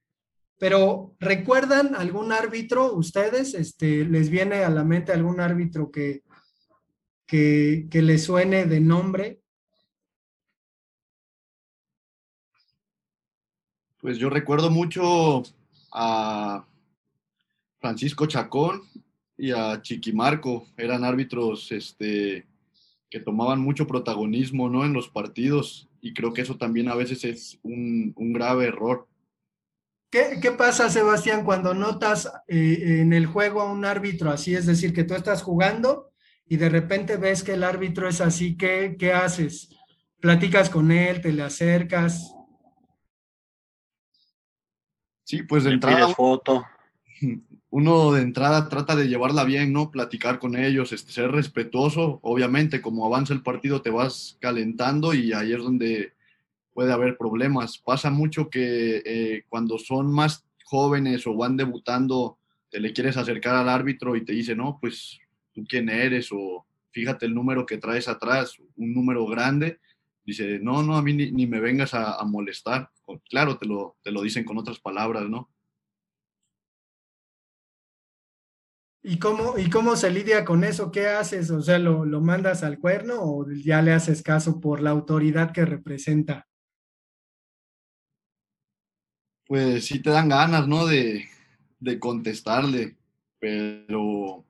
pero 0.58 1.14
¿recuerdan 1.20 1.94
algún 1.94 2.32
árbitro 2.32 2.94
ustedes? 2.94 3.54
Este, 3.54 4.04
¿Les 4.04 4.30
viene 4.30 4.64
a 4.64 4.70
la 4.70 4.84
mente 4.84 5.12
algún 5.12 5.40
árbitro 5.40 5.90
que, 5.90 6.22
que, 7.26 7.88
que 7.90 8.02
le 8.02 8.18
suene 8.18 8.66
de 8.66 8.80
nombre? 8.80 9.40
Pues 13.98 14.18
yo 14.18 14.30
recuerdo 14.30 14.70
mucho 14.70 15.42
a 15.92 16.64
Francisco 17.80 18.26
Chacón 18.26 18.82
y 19.36 19.50
a 19.50 19.82
Chiquimarco. 19.82 20.66
Eran 20.76 21.04
árbitros 21.04 21.72
este, 21.72 22.46
que 23.10 23.20
tomaban 23.20 23.60
mucho 23.60 23.86
protagonismo 23.86 24.68
¿no? 24.68 24.84
en 24.84 24.92
los 24.92 25.08
partidos 25.08 25.88
y 26.00 26.14
creo 26.14 26.32
que 26.32 26.42
eso 26.42 26.56
también 26.56 26.88
a 26.88 26.94
veces 26.94 27.24
es 27.24 27.58
un, 27.62 28.12
un 28.16 28.32
grave 28.32 28.66
error. 28.66 29.08
¿Qué, 30.10 30.52
pasa, 30.56 30.88
Sebastián, 30.88 31.44
cuando 31.44 31.74
notas 31.74 32.30
eh, 32.46 33.00
en 33.00 33.12
el 33.12 33.26
juego 33.26 33.60
a 33.60 33.70
un 33.70 33.84
árbitro 33.84 34.30
así? 34.30 34.54
Es 34.54 34.66
decir, 34.66 34.92
que 34.92 35.04
tú 35.04 35.14
estás 35.14 35.42
jugando 35.42 36.12
y 36.48 36.56
de 36.56 36.68
repente 36.68 37.16
ves 37.16 37.42
que 37.42 37.54
el 37.54 37.64
árbitro 37.64 38.08
es 38.08 38.20
así, 38.20 38.56
¿qué, 38.56 38.96
qué 38.98 39.12
haces? 39.12 39.74
¿Platicas 40.20 40.70
con 40.70 40.92
él? 40.92 41.20
¿Te 41.20 41.32
le 41.32 41.42
acercas? 41.42 42.32
Sí, 45.24 45.42
pues 45.42 45.64
de 45.64 45.72
entrada. 45.72 46.08
Foto. 46.08 46.64
Uno 47.70 48.12
de 48.12 48.22
entrada 48.22 48.68
trata 48.68 48.94
de 48.94 49.08
llevarla 49.08 49.44
bien, 49.44 49.72
¿no? 49.72 49.90
Platicar 49.90 50.38
con 50.38 50.56
ellos, 50.56 50.92
este, 50.92 51.12
ser 51.12 51.32
respetuoso. 51.32 52.20
Obviamente, 52.22 52.80
como 52.80 53.04
avanza 53.04 53.34
el 53.34 53.42
partido, 53.42 53.82
te 53.82 53.90
vas 53.90 54.38
calentando 54.40 55.12
y 55.12 55.32
ahí 55.32 55.52
es 55.52 55.58
donde 55.58 56.15
puede 56.76 56.92
haber 56.92 57.16
problemas. 57.16 57.78
Pasa 57.78 58.10
mucho 58.10 58.50
que 58.50 59.02
eh, 59.02 59.44
cuando 59.48 59.78
son 59.78 60.12
más 60.12 60.44
jóvenes 60.66 61.26
o 61.26 61.34
van 61.34 61.56
debutando 61.56 62.38
te 62.70 62.80
le 62.80 62.92
quieres 62.92 63.16
acercar 63.16 63.54
al 63.54 63.70
árbitro 63.70 64.14
y 64.14 64.26
te 64.26 64.34
dice, 64.34 64.54
no, 64.54 64.76
pues 64.78 65.18
tú 65.54 65.64
quién 65.66 65.88
eres 65.88 66.28
o 66.32 66.66
fíjate 66.90 67.24
el 67.24 67.34
número 67.34 67.64
que 67.64 67.78
traes 67.78 68.08
atrás, 68.08 68.58
un 68.76 68.92
número 68.92 69.24
grande, 69.26 69.80
dice, 70.22 70.58
no, 70.60 70.82
no, 70.82 70.98
a 70.98 71.02
mí 71.02 71.14
ni, 71.14 71.46
me 71.46 71.60
vengas 71.60 71.94
a, 71.94 72.22
molestar. 72.24 72.90
Claro, 73.30 73.56
te 73.56 73.64
lo, 73.66 73.96
te 74.02 74.10
lo 74.10 74.20
dicen 74.20 74.44
con 74.44 74.58
otras 74.58 74.78
palabras, 74.78 75.30
¿no? 75.30 75.48
¿Y 79.02 79.18
cómo, 79.18 79.56
¿Y 79.56 79.70
cómo 79.70 79.96
se 79.96 80.10
lidia 80.10 80.44
con 80.44 80.62
eso? 80.62 80.92
¿Qué 80.92 81.06
haces? 81.06 81.50
O 81.50 81.62
sea, 81.62 81.78
¿lo, 81.78 82.04
¿lo 82.04 82.20
mandas 82.20 82.62
al 82.62 82.78
cuerno 82.78 83.14
o 83.22 83.46
ya 83.50 83.80
le 83.80 83.92
haces 83.92 84.22
caso 84.22 84.60
por 84.60 84.82
la 84.82 84.90
autoridad 84.90 85.52
que 85.52 85.64
representa? 85.64 86.46
Pues 89.46 89.86
sí 89.86 90.00
te 90.00 90.10
dan 90.10 90.28
ganas, 90.28 90.66
¿no? 90.68 90.86
De, 90.86 91.26
de 91.80 91.98
contestarle, 92.00 92.96
pero 93.38 94.44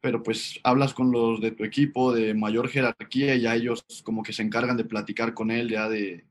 pero 0.00 0.22
pues 0.22 0.60
hablas 0.64 0.92
con 0.92 1.10
los 1.10 1.40
de 1.40 1.50
tu 1.52 1.64
equipo 1.64 2.12
de 2.12 2.34
mayor 2.34 2.68
jerarquía 2.68 3.34
y 3.36 3.40
ya 3.40 3.54
ellos 3.54 3.86
como 4.04 4.22
que 4.22 4.34
se 4.34 4.42
encargan 4.42 4.76
de 4.76 4.84
platicar 4.84 5.32
con 5.32 5.50
él, 5.50 5.70
ya 5.70 5.88
de, 5.88 6.26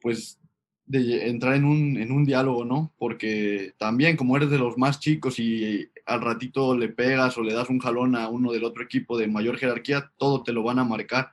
pues, 0.00 0.38
de 0.86 1.28
entrar 1.28 1.54
en 1.54 1.64
un, 1.64 1.96
en 1.96 2.12
un 2.12 2.24
diálogo, 2.24 2.64
¿no? 2.64 2.92
Porque 2.98 3.74
también 3.78 4.16
como 4.16 4.36
eres 4.36 4.50
de 4.50 4.58
los 4.58 4.76
más 4.76 5.00
chicos 5.00 5.38
y 5.38 5.88
al 6.04 6.20
ratito 6.20 6.76
le 6.76 6.88
pegas 6.88 7.38
o 7.38 7.42
le 7.42 7.54
das 7.54 7.70
un 7.70 7.78
jalón 7.78 8.16
a 8.16 8.28
uno 8.28 8.52
del 8.52 8.64
otro 8.64 8.82
equipo 8.82 9.16
de 9.16 9.28
mayor 9.28 9.56
jerarquía, 9.56 10.12
todo 10.18 10.42
te 10.42 10.52
lo 10.52 10.62
van 10.62 10.78
a 10.80 10.84
marcar. 10.84 11.32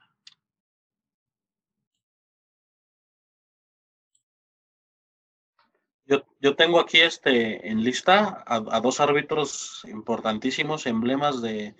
Yo, 6.05 6.55
tengo 6.55 6.79
aquí 6.79 6.99
este 6.99 7.69
en 7.69 7.83
lista 7.83 8.43
a, 8.45 8.79
dos 8.81 8.99
árbitros 8.99 9.81
importantísimos, 9.87 10.85
emblemas 10.85 11.41
de, 11.41 11.75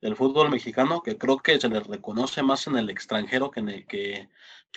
del 0.00 0.16
fútbol 0.16 0.50
mexicano, 0.50 1.02
que 1.02 1.16
creo 1.18 1.38
que 1.38 1.60
se 1.60 1.68
les 1.68 1.86
reconoce 1.86 2.42
más 2.42 2.66
en 2.66 2.76
el 2.76 2.90
extranjero 2.90 3.50
que, 3.50 3.60
en 3.60 3.86
que, 3.86 4.28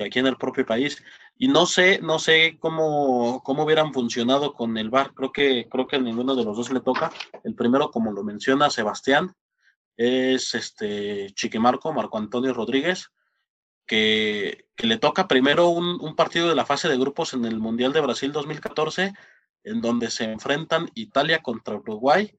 aquí 0.04 0.20
en 0.20 0.28
el 0.28 0.38
propio 0.38 0.66
país. 0.66 1.04
Y 1.38 1.48
no 1.48 1.66
sé, 1.66 2.00
no 2.02 2.20
sé 2.20 2.58
cómo, 2.60 3.42
cómo 3.44 3.64
hubieran 3.64 3.94
funcionado 3.94 4.54
con 4.54 4.78
el 4.78 4.90
VAR. 4.90 5.14
Creo 5.14 5.32
que, 5.32 5.68
creo 5.70 5.88
que 5.88 5.96
a 5.96 6.00
ninguno 6.00 6.36
de 6.36 6.44
los 6.44 6.58
dos 6.58 6.72
le 6.72 6.82
toca. 6.82 7.12
El 7.44 7.56
primero, 7.56 7.92
como 7.92 8.12
lo 8.12 8.24
menciona 8.24 8.70
Sebastián, 8.70 9.34
es 9.98 10.54
este 10.54 11.32
Chiquimarco, 11.34 11.94
Marco 11.94 12.18
Antonio 12.18 12.54
Rodríguez 12.54 13.12
que, 13.90 14.68
le 14.78 14.98
toca 14.98 15.28
primero 15.28 15.68
un, 15.70 16.16
partido 16.16 16.48
de 16.48 16.56
la 16.56 16.66
fase 16.66 16.88
de 16.88 16.98
grupos 16.98 17.34
en 17.34 17.44
el 17.44 17.60
Mundial 17.60 17.92
de 17.92 18.00
Brasil 18.00 18.32
2014, 18.32 19.14
en 19.64 19.82
donde 19.82 20.12
se 20.12 20.26
enfrentan 20.26 20.90
Italia 20.94 21.42
contra 21.42 21.76
Uruguay 21.76 22.34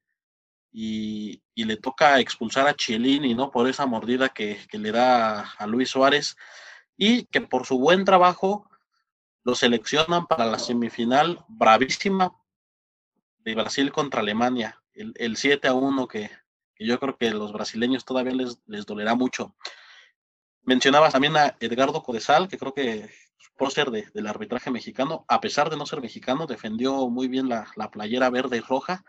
y, 0.73 1.43
le 1.55 1.77
toca 1.77 2.19
expulsar 2.21 2.67
a 2.67 2.75
Chiellini, 2.75 3.35
¿no? 3.35 3.51
Por 3.51 3.69
esa 3.69 3.85
mordida 3.85 4.31
que, 4.31 4.67
le 4.73 4.93
da 4.93 5.41
a 5.43 5.67
Luis 5.67 5.91
Suárez 5.91 6.37
y 6.97 7.25
que 7.27 7.43
por 7.43 7.67
su 7.67 7.79
buen 7.79 8.05
trabajo 8.07 8.71
lo 9.43 9.55
seleccionan 9.55 10.27
para 10.27 10.47
la 10.47 10.59
semifinal 10.59 11.45
bravísima 11.49 12.33
de 13.41 13.55
Brasil 13.55 13.93
contra 13.93 14.21
Alemania, 14.21 14.81
el, 14.95 15.37
7 15.37 15.69
a 15.69 15.75
1 15.75 16.09
que, 16.09 16.31
yo 16.79 16.99
creo 16.99 17.17
que 17.19 17.31
los 17.31 17.53
brasileños 17.53 18.05
todavía 18.05 18.33
les, 18.35 18.59
les 18.67 18.87
dolerá 18.87 19.15
mucho. 19.15 19.55
Mencionabas 20.63 21.13
también 21.13 21.37
a 21.37 21.57
Edgardo 21.61 22.03
Codesal, 22.03 22.49
que 22.49 22.59
creo 22.59 22.75
que 22.75 23.09
por 23.57 23.73
ser 23.73 23.91
del 23.91 24.27
arbitraje 24.27 24.71
mexicano, 24.71 25.27
a 25.29 25.41
pesar 25.41 25.69
de 25.69 25.77
no 25.77 25.85
ser 25.85 26.01
mexicano, 26.01 26.47
defendió 26.47 27.09
muy 27.11 27.29
bien 27.29 27.49
la, 27.51 27.67
playera 27.91 28.31
verde 28.31 28.57
y 28.57 28.61
roja. 28.61 29.05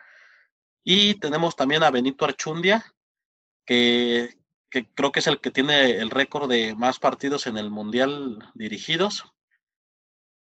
Y 0.83 1.15
tenemos 1.15 1.55
también 1.55 1.83
a 1.83 1.91
Benito 1.91 2.25
Archundia, 2.25 2.83
que, 3.65 4.37
creo 4.69 5.11
que 5.13 5.19
es 5.19 5.27
el 5.27 5.39
que 5.39 5.51
tiene 5.51 5.91
el 5.91 6.09
récord 6.09 6.49
de 6.49 6.75
más 6.75 6.99
partidos 6.99 7.47
en 7.47 7.57
el 7.57 7.69
Mundial 7.69 8.39
dirigidos. 8.53 9.23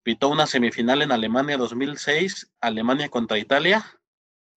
Pitó 0.04 0.28
una 0.28 0.48
semifinal 0.48 1.02
en 1.02 1.13
Alemania 1.13 1.56
2006, 1.56 2.52
Alemania 2.60 3.10
contra 3.10 3.39
Italia. 3.39 3.86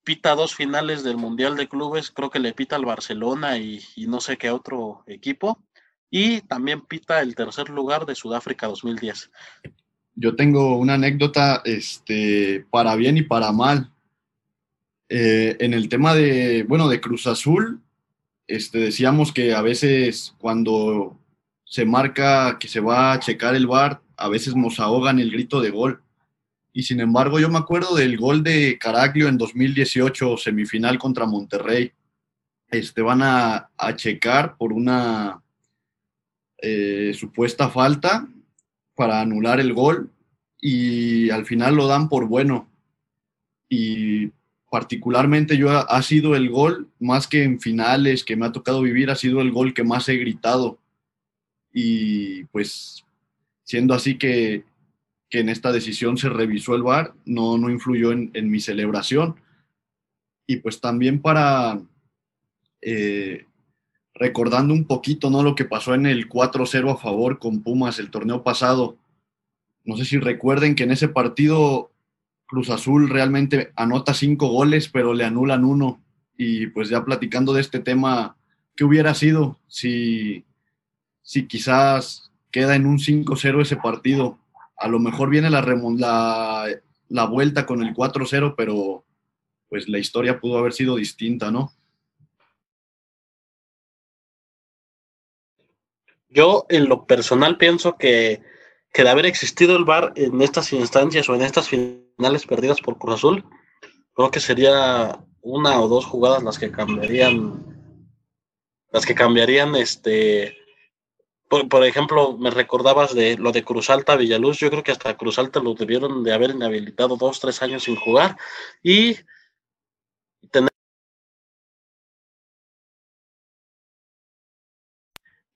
Pita 0.03 0.35
dos 0.35 0.57
finales 0.57 1.05
del 1.05 1.19
Mundial 1.19 1.57
de 1.57 1.69
Clubes, 1.69 2.11
creo 2.11 2.31
que 2.31 2.41
le 2.41 2.53
pita 2.53 2.75
al 2.75 2.85
Barcelona 2.85 3.59
y 3.59 3.81
no 4.09 4.21
sé 4.21 4.39
qué 4.39 4.51
otro 4.51 5.05
equipo 5.07 5.66
y 6.11 6.41
también 6.43 6.83
pita 6.83 7.21
el 7.21 7.35
tercer 7.35 7.69
lugar 7.69 8.07
de 8.07 8.15
Sudáfrica 8.15 8.67
2010. 8.67 9.31
Yo 10.15 10.35
tengo 10.35 10.79
una 10.79 10.95
anécdota 10.95 11.63
este, 11.65 12.65
para 12.71 12.97
bien 12.97 13.17
y 13.19 13.23
para 13.23 13.53
mal. 13.53 13.93
Eh, 15.09 15.57
en 15.61 15.75
el 15.75 15.89
tema 15.89 16.15
de, 16.15 16.65
bueno, 16.65 16.89
de 16.89 17.01
Cruz 17.01 17.27
Azul, 17.27 17.83
este, 18.47 18.79
decíamos 18.79 19.33
que 19.33 19.55
a 19.55 19.63
veces 19.63 20.35
cuando 20.39 21.19
se 21.65 21.85
marca 21.85 22.59
que 22.59 22.69
se 22.69 22.81
va 22.81 23.13
a 23.13 23.21
checar 23.21 23.55
el 23.55 23.67
bar, 23.67 24.01
a 24.17 24.29
veces 24.29 24.57
nos 24.57 24.81
ahogan 24.81 25.19
el 25.19 25.31
grito 25.31 25.61
de 25.61 25.71
gol. 25.71 26.03
Y 26.73 26.85
sin 26.85 27.01
embargo, 27.01 27.41
yo 27.41 27.49
me 27.49 27.59
acuerdo 27.59 27.95
del 27.95 28.17
gol 28.17 28.43
de 28.43 28.79
Caraglio 28.79 29.29
en 29.29 29.39
2018, 29.39 30.37
semifinal 30.37 30.99
contra 30.99 31.27
Monterrey. 31.27 31.93
Este, 32.71 33.03
van 33.03 33.23
a, 33.23 33.71
a 33.77 33.97
checar 33.97 34.57
por 34.57 34.73
una, 34.73 35.43
eh, 36.59 37.13
supuesta 37.15 37.69
falta 37.69 38.29
para 38.95 39.21
anular 39.21 39.61
el 39.61 39.75
gol 39.75 40.11
y 40.61 41.31
al 41.31 41.45
final 41.45 41.75
lo 41.77 41.87
dan 41.87 42.09
por 42.09 42.27
bueno. 42.27 42.69
Y 43.69 44.33
particularmente 44.71 45.57
yo 45.57 45.71
ha, 45.71 46.03
sido 46.03 46.35
el 46.35 46.51
gol, 46.51 46.89
más 46.99 47.27
que 47.27 47.45
en 47.45 47.61
finales 47.61 48.25
que 48.25 48.37
me 48.37 48.47
ha 48.47 48.53
tocado 48.53 48.83
vivir, 48.83 49.11
ha 49.11 49.17
sido 49.17 49.41
el 49.41 49.53
gol 49.53 49.75
que 49.75 49.85
más 49.85 50.09
he 50.09 50.17
gritado. 50.17 50.79
Y 51.73 52.45
pues 52.45 53.05
siendo 53.65 53.95
así 53.95 54.17
que, 54.19 54.65
en 55.31 55.51
esta 55.51 55.71
decisión 55.71 56.17
se 56.17 56.31
revisó 56.31 56.75
el 56.75 56.83
VAR, 56.83 57.13
no, 57.27 57.59
no 57.59 57.69
influyó 57.69 58.11
en, 58.11 58.51
mi 58.51 58.59
celebración. 58.59 59.37
Y 60.47 60.57
pues 60.57 60.81
también 60.81 61.21
para 61.21 61.79
eh, 62.81 63.45
recordando 64.19 64.73
un 64.73 64.85
poquito, 64.85 65.31
¿no? 65.31 65.43
Lo 65.43 65.55
que 65.55 65.65
pasó 65.65 65.95
en 65.95 66.07
el 66.07 66.29
4-0 66.29 66.93
a 66.93 66.97
favor 66.97 67.39
con 67.39 67.63
Pumas 67.63 67.99
el 67.99 68.11
torneo 68.11 68.43
pasado. 68.43 68.97
No 69.85 69.97
sé 69.97 70.05
si 70.05 70.19
recuerden 70.19 70.75
que 70.75 70.85
en 70.85 70.91
ese 70.91 71.09
partido 71.09 71.93
Cruz 72.47 72.71
Azul 72.71 73.11
realmente 73.11 73.73
anota 73.77 74.15
cinco 74.15 74.49
goles, 74.49 74.89
pero 74.89 75.13
le 75.13 75.25
anulan 75.25 75.65
uno. 75.65 76.01
Y 76.37 76.69
pues 76.69 76.89
ya 76.89 77.05
platicando 77.05 77.53
de 77.53 77.61
este 77.61 77.81
tema, 77.81 78.37
¿qué 78.75 78.85
hubiera 78.85 79.15
sido 79.15 79.59
si, 79.69 80.45
si 81.23 81.47
quizás 81.47 82.33
queda 82.51 82.75
en 82.75 82.87
un 82.87 82.99
5-0 82.99 83.63
ese 83.63 83.77
partido? 83.77 84.39
A 84.79 84.89
lo 84.89 84.99
mejor 84.99 85.29
viene 85.29 85.51
la, 85.51 85.61
la, 85.61 86.67
la 87.09 87.25
vuelta 87.27 87.67
con 87.67 87.83
el 87.83 87.95
4-0, 87.95 88.55
pero 88.57 89.05
pues 89.69 89.89
la 89.89 89.99
historia 89.99 90.41
pudo 90.41 90.59
haber 90.59 90.73
sido 90.73 90.97
distinta, 90.97 91.51
¿no? 91.51 91.73
Yo 96.29 96.67
en 96.69 96.89
lo 96.89 97.07
personal 97.07 97.57
pienso 97.57 97.97
que, 97.97 98.43
que 98.93 99.03
de 99.03 99.11
haber 99.11 99.27
existido 99.27 99.77
el 99.77 99.85
VAR 99.85 100.13
en 100.17 100.41
estas 100.43 100.73
instancias 100.73 101.29
o 101.29 101.35
en 101.35 101.43
estas 101.43 101.69
finales 101.69 102.47
perdidas 102.47 102.81
por 102.81 102.99
Cruz 102.99 103.17
Azul, 103.17 103.45
creo 104.15 104.31
que 104.31 104.41
sería 104.41 105.19
una 105.41 105.81
o 105.81 105.89
dos 105.89 106.07
jugadas 106.07 106.43
las 106.43 106.59
que 106.59 106.73
cambiarían, 106.73 107.65
las 108.91 109.07
que 109.07 109.15
cambiarían 109.15 109.77
este, 109.77 110.57
por, 111.49 111.85
ejemplo, 111.85 112.37
me 112.37 112.51
recordabas 112.51 113.15
de 113.15 113.37
lo 113.37 113.53
de 113.53 113.63
Cruz 113.63 113.89
Alta 113.89 114.17
Villaluz, 114.17 114.59
yo 114.59 114.69
creo 114.69 114.83
que 114.83 114.91
hasta 114.91 115.17
Cruz 115.17 115.39
Alta 115.39 115.61
lo 115.61 115.75
debieron 115.75 116.25
de 116.25 116.33
haber 116.33 116.51
inhabilitado 116.51 117.17
dos, 117.17 117.39
tres 117.39 117.63
años 117.63 117.85
sin 117.85 117.95
jugar. 117.95 118.37
Y 118.83 119.17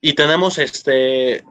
Y 0.01 0.15
tenemos 0.15 0.59
este 0.59 1.45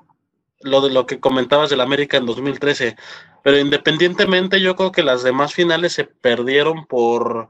lo 0.62 0.82
de 0.82 0.90
lo 0.92 1.06
que 1.06 1.20
comentabas 1.20 1.70
del 1.70 1.82
América 1.82 2.18
en 2.18 2.26
2013, 2.26 2.98
pero 3.44 3.58
independientemente 3.58 4.60
yo 4.60 4.76
creo 4.76 4.92
que 4.92 5.04
las 5.04 5.24
demás 5.24 5.54
finales 5.54 5.94
se 5.94 6.06
perdieron 6.06 6.86
por 6.86 7.50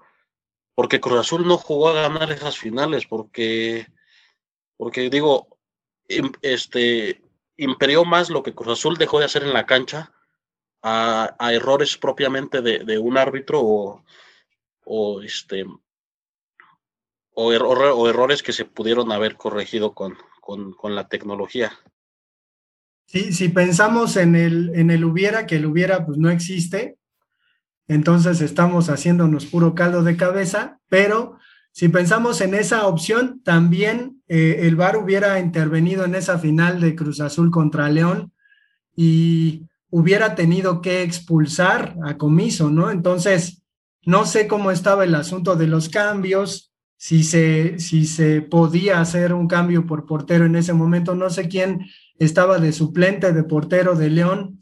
porque 0.76 1.00
Cruz 1.00 1.20
Azul 1.20 1.48
no 1.48 1.58
jugó 1.58 1.90
a 1.90 1.94
ganar 1.94 2.32
esas 2.32 2.58
finales 2.58 3.06
porque 3.08 3.88
porque 4.78 5.10
digo 5.10 5.58
este 6.42 7.22
imperió 7.58 8.06
más 8.06 8.30
lo 8.30 8.44
que 8.44 8.54
Cruz 8.54 8.80
Azul 8.80 8.98
dejó 8.98 9.20
de 9.20 9.26
hacer 9.26 9.44
en 9.44 9.54
la 9.54 9.66
cancha 9.66 10.14
a, 10.82 11.36
errores 11.52 11.98
propiamente 11.98 12.62
de, 12.62 12.98
un 12.98 13.18
árbitro 13.18 13.60
o, 13.62 14.06
o 14.86 15.22
este 15.22 15.66
o, 17.34 17.48
o 17.48 18.10
errores 18.10 18.44
que 18.44 18.54
se 18.54 18.66
pudieron 18.66 19.12
haber 19.12 19.36
corregido 19.36 19.94
con, 19.94 20.18
con, 20.76 20.96
la 20.96 21.08
tecnología. 21.08 21.72
Si 23.06 23.50
pensamos 23.50 24.18
en 24.18 24.36
el, 24.36 24.72
en 24.76 24.92
el 24.92 25.04
hubiera, 25.04 25.48
que 25.48 25.56
el 25.56 25.66
hubiera 25.66 26.06
pues 26.06 26.18
no 26.18 26.30
existe, 26.30 26.98
entonces 27.88 28.40
estamos 28.42 28.90
haciéndonos 28.90 29.48
puro 29.48 29.74
caldo 29.74 30.04
de 30.04 30.16
cabeza, 30.16 30.80
pero 30.90 31.38
si 31.72 31.90
pensamos 31.90 32.42
en 32.42 32.54
esa 32.54 32.86
opción, 32.86 33.42
también 33.44 34.22
eh, 34.28 34.60
el 34.62 34.76
VAR 34.76 34.98
hubiera 34.98 35.40
intervenido 35.40 36.06
en 36.06 36.14
esa 36.14 36.38
final 36.38 36.80
de 36.82 36.96
Cruz 36.96 37.20
Azul 37.20 37.50
contra 37.50 37.90
León 37.90 38.32
y 38.96 39.66
hubiera 39.90 40.36
tenido 40.36 40.82
que 40.82 41.02
expulsar 41.02 41.96
a 42.06 42.18
Comiso, 42.18 42.70
¿no? 42.70 42.92
Entonces, 42.92 43.64
no 44.04 44.26
sé 44.26 44.48
cómo 44.48 44.70
estaba 44.70 45.04
el 45.04 45.16
asunto 45.16 45.56
de 45.56 45.68
los 45.68 45.90
cambios, 45.90 46.69
si 47.02 47.24
se, 47.24 47.80
si 47.80 48.06
se 48.06 48.42
podía 48.42 49.00
hacer 49.00 49.34
un 49.34 49.48
cambio 49.48 49.86
por 49.86 50.06
portero 50.06 50.46
en 50.46 50.58
ese 50.58 50.74
momento, 50.74 51.16
no 51.16 51.30
sé 51.30 51.48
quién 51.48 51.86
estaba 52.20 52.60
de 52.60 52.74
suplente 52.74 53.32
de 53.32 53.44
portero 53.44 53.96
de 53.96 54.10
León, 54.10 54.60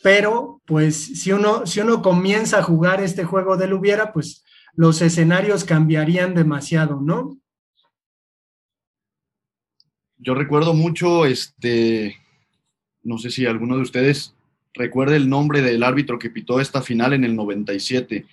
pero 0.00 0.62
pues 0.66 1.20
si 1.20 1.32
uno, 1.32 1.66
si 1.66 1.80
uno 1.80 2.00
comienza 2.00 2.60
a 2.60 2.62
jugar 2.62 3.02
este 3.02 3.24
juego 3.24 3.56
del 3.56 3.72
hubiera, 3.72 4.12
pues 4.12 4.44
los 4.74 5.02
escenarios 5.02 5.64
cambiarían 5.64 6.32
demasiado, 6.32 7.00
¿no? 7.00 7.36
Yo 10.16 10.34
recuerdo 10.34 10.74
mucho, 10.74 11.26
este, 11.26 12.14
no 13.02 13.18
sé 13.18 13.30
si 13.30 13.46
alguno 13.46 13.74
de 13.74 13.82
ustedes 13.82 14.36
recuerde 14.74 15.16
el 15.16 15.28
nombre 15.28 15.60
del 15.60 15.82
árbitro 15.82 16.20
que 16.20 16.30
pitó 16.30 16.60
esta 16.60 16.82
final 16.82 17.14
en 17.14 17.24
el 17.24 17.34
97. 17.34 18.26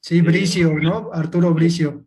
Sí, 0.00 0.22
Bricio, 0.22 0.72
¿no? 0.72 1.10
Arturo 1.12 1.52
Bricio. 1.52 2.06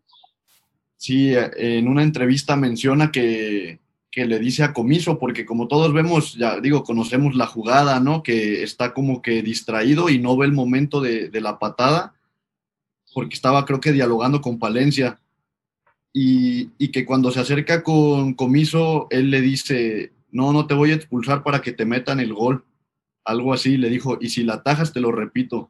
Sí, 1.06 1.36
en 1.36 1.88
una 1.88 2.02
entrevista 2.02 2.56
menciona 2.56 3.12
que, 3.12 3.80
le 4.12 4.40
dice 4.40 4.64
a 4.64 4.74
Comiso, 4.74 5.20
porque 5.20 5.46
como 5.46 5.68
todos 5.68 5.94
vemos, 5.94 6.34
ya 6.34 6.60
digo, 6.60 6.84
conocemos 6.84 7.36
la 7.36 7.46
jugada, 7.46 8.00
¿no? 8.00 8.24
Que 8.24 8.64
está 8.64 8.92
como 8.92 9.22
que 9.22 9.44
distraído 9.44 10.10
y 10.10 10.18
no 10.18 10.36
ve 10.36 10.48
el 10.48 10.52
momento 10.52 11.02
de, 11.02 11.30
la 11.42 11.60
patada 11.60 12.16
porque 13.14 13.36
estaba 13.36 13.66
creo 13.66 13.80
que 13.80 13.92
dialogando 13.92 14.42
con 14.42 14.58
Palencia, 14.58 15.20
y, 16.12 16.70
que 16.90 17.06
cuando 17.06 17.30
se 17.30 17.40
acerca 17.42 17.84
con 17.84 18.34
Comiso, 18.34 19.06
él 19.12 19.30
le 19.30 19.42
dice, 19.42 20.12
no, 20.32 20.54
no 20.54 20.66
te 20.66 20.74
voy 20.74 20.90
a 20.90 20.96
expulsar 20.96 21.44
para 21.44 21.62
que 21.62 21.72
te 21.72 21.86
metan 21.86 22.20
el 22.20 22.34
gol. 22.34 22.66
Algo 23.24 23.54
así, 23.54 23.78
le 23.78 23.92
dijo, 23.92 24.18
y 24.20 24.30
si 24.30 24.44
la 24.44 24.56
atajas, 24.56 24.92
te 24.92 25.02
lo 25.02 25.12
repito. 25.12 25.70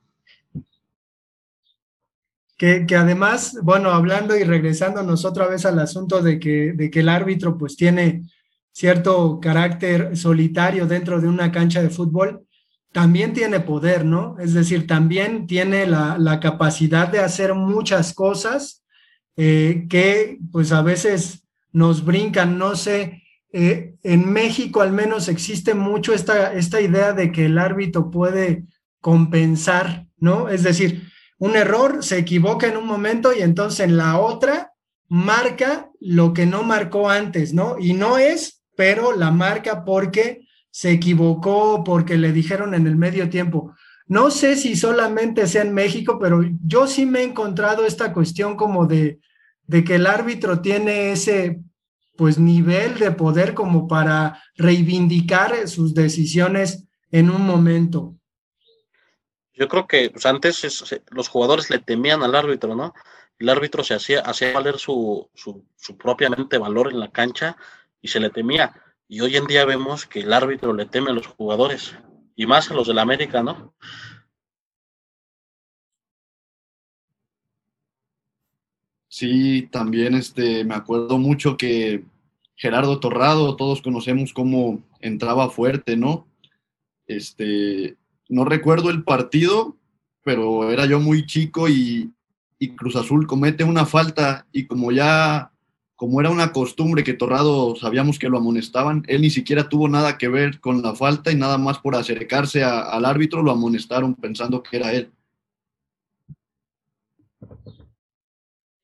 Que, 2.58 2.86
además, 2.98 3.58
bueno, 3.64 3.90
hablando 3.90 4.38
y 4.38 4.44
regresándonos 4.44 5.26
otra 5.26 5.48
vez 5.48 5.66
al 5.66 5.78
asunto 5.80 6.22
de 6.22 6.40
que, 6.40 6.72
de 6.74 6.90
que 6.90 7.02
el 7.02 7.10
árbitro 7.10 7.58
pues 7.58 7.76
tiene 7.76 8.24
cierto 8.72 9.40
carácter 9.42 10.16
solitario 10.16 10.86
dentro 10.86 11.20
de 11.20 11.28
una 11.28 11.52
cancha 11.52 11.82
de 11.82 11.90
fútbol, 11.90 12.46
también 12.96 13.34
tiene 13.34 13.60
poder, 13.60 14.06
¿no? 14.06 14.38
Es 14.40 14.54
decir, 14.54 14.88
también 14.88 15.48
tiene 15.48 15.86
la, 15.86 16.40
capacidad 16.42 17.10
de 17.10 17.20
hacer 17.20 17.54
muchas 17.54 18.14
cosas 18.14 18.86
eh, 19.36 19.86
que 19.90 20.40
pues 20.52 20.72
a 20.72 20.82
veces 20.82 21.46
nos 21.74 22.06
brincan, 22.06 22.58
no 22.58 22.78
sé, 22.78 23.22
eh, 23.52 23.96
en 24.02 24.32
México 24.32 24.82
al 24.82 24.94
menos 24.94 25.28
existe 25.28 25.74
mucho 25.74 26.14
esta, 26.14 26.54
esta 26.54 26.80
idea 26.80 27.12
de 27.12 27.34
que 27.34 27.48
el 27.48 27.58
árbitro 27.58 28.10
puede 28.10 28.64
compensar, 29.02 30.08
¿no? 30.18 30.48
Es 30.48 30.64
decir, 30.64 31.04
un 31.46 31.56
error 31.56 32.04
se 32.04 32.18
equivoca 32.18 32.68
en 32.68 32.76
un 32.76 32.88
momento 32.88 33.32
y 33.32 33.44
entonces 33.44 33.82
en 33.82 33.98
la 33.98 34.20
otra 34.20 34.74
marca 35.08 35.92
lo 36.00 36.34
que 36.34 36.48
no 36.48 36.64
marcó 36.64 37.08
antes, 37.08 37.54
¿no? 37.54 37.76
Y 37.80 37.94
no 37.94 38.18
es, 38.18 38.64
pero 38.76 39.16
la 39.16 39.30
marca 39.30 39.86
porque 39.86 40.42
se 40.72 40.90
equivocó 40.90 41.84
porque 41.84 42.18
le 42.18 42.32
dijeron 42.32 42.74
en 42.74 42.88
el 42.88 42.96
medio 42.96 43.30
tiempo. 43.30 43.76
No 44.08 44.32
sé 44.32 44.56
si 44.56 44.76
solamente 44.76 45.46
sea 45.46 45.62
en 45.62 45.76
México, 45.76 46.18
pero 46.20 46.42
yo 46.66 46.88
sí 46.88 47.06
me 47.06 47.20
he 47.20 47.24
encontrado 47.24 47.86
esta 47.86 48.12
cuestión 48.12 48.58
como 48.58 48.88
de, 48.88 49.20
de 49.68 49.84
que 49.84 49.96
el 49.96 50.08
árbitro 50.08 50.62
tiene 50.62 51.12
ese 51.12 51.62
pues 52.18 52.40
nivel 52.40 52.98
de 52.98 53.12
poder 53.12 53.54
como 53.54 53.88
para 53.88 54.42
reivindicar 54.58 55.68
sus 55.68 55.94
decisiones 55.94 56.88
en 57.12 57.30
un 57.30 57.46
momento. 57.46 58.16
Yo 59.56 59.68
creo 59.68 59.88
que 59.88 60.10
pues, 60.10 60.26
antes 60.26 61.02
los 61.12 61.30
jugadores 61.30 61.70
le 61.70 61.80
temían 61.80 62.24
al 62.24 62.36
árbitro, 62.36 62.76
¿no? 62.76 62.94
El 63.40 63.50
árbitro 63.50 63.84
se 63.84 63.94
hacía, 63.94 64.22
hacía 64.22 64.54
valer 64.54 64.78
su, 64.78 65.30
su, 65.34 65.66
su 65.76 65.98
propiamente 65.98 66.58
valor 66.58 66.92
en 66.92 67.00
la 67.00 67.12
cancha 67.12 67.58
y 68.02 68.08
se 68.08 68.20
le 68.20 68.30
temía. 68.30 68.74
Y 69.08 69.22
hoy 69.22 69.36
en 69.38 69.46
día 69.48 69.66
vemos 69.66 70.06
que 70.06 70.22
el 70.22 70.34
árbitro 70.34 70.74
le 70.74 70.86
teme 70.86 71.12
a 71.12 71.14
los 71.14 71.28
jugadores 71.28 71.96
y 72.36 72.46
más 72.46 72.72
a 72.72 72.74
los 72.74 72.88
del 72.88 73.00
América, 73.00 73.44
¿no? 73.44 73.74
Sí, 79.08 79.70
también 79.72 80.14
este, 80.16 80.66
me 80.66 80.76
acuerdo 80.76 81.18
mucho 81.18 81.56
que 81.56 82.04
Gerardo 82.58 83.00
Torrado, 83.00 83.56
todos 83.56 83.82
conocemos 83.82 84.34
cómo 84.34 84.84
entraba 85.00 85.50
fuerte, 85.50 85.96
¿no? 85.96 86.28
Este, 87.08 87.96
no 88.30 88.46
recuerdo 88.46 88.90
el 88.90 89.04
partido, 89.04 89.78
pero 90.24 90.72
era 90.72 90.86
yo 90.86 91.00
muy 91.00 91.26
chico 91.26 91.70
y, 91.70 92.12
Cruz 92.78 92.96
Azul 92.96 93.28
comete 93.28 93.64
una 93.64 93.86
falta 93.86 94.48
y 94.52 94.66
como 94.66 94.92
ya 94.92 95.52
como 95.96 96.20
era 96.20 96.32
una 96.32 96.52
costumbre 96.52 97.04
que 97.04 97.14
Torrado 97.14 97.76
sabíamos 97.76 98.18
que 98.18 98.28
lo 98.28 98.40
amonestaban, 98.40 99.04
él 99.08 99.22
ni 99.22 99.30
siquiera 99.30 99.70
tuvo 99.70 99.88
nada 99.88 100.18
que 100.18 100.28
ver 100.28 100.60
con 100.60 100.82
la 100.82 100.96
falta 100.96 101.32
y 101.32 101.36
nada 101.36 101.60
más 101.60 101.78
por 101.78 101.96
acercarse 101.96 102.64
al 102.64 103.06
árbitro 103.06 103.44
lo 103.44 103.52
amonestaron 103.52 104.16
pensando 104.16 104.64
que 104.64 104.78
era 104.78 104.94
él. 104.94 105.12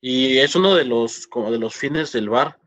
Y 0.01 0.37
es 0.39 0.55
uno 0.55 0.75
de 0.75 0.85
los, 0.85 1.27
como 1.27 1.51
de 1.51 1.59
los 1.59 1.75
fines 1.75 2.11
del 2.11 2.29
bar. 2.29 2.59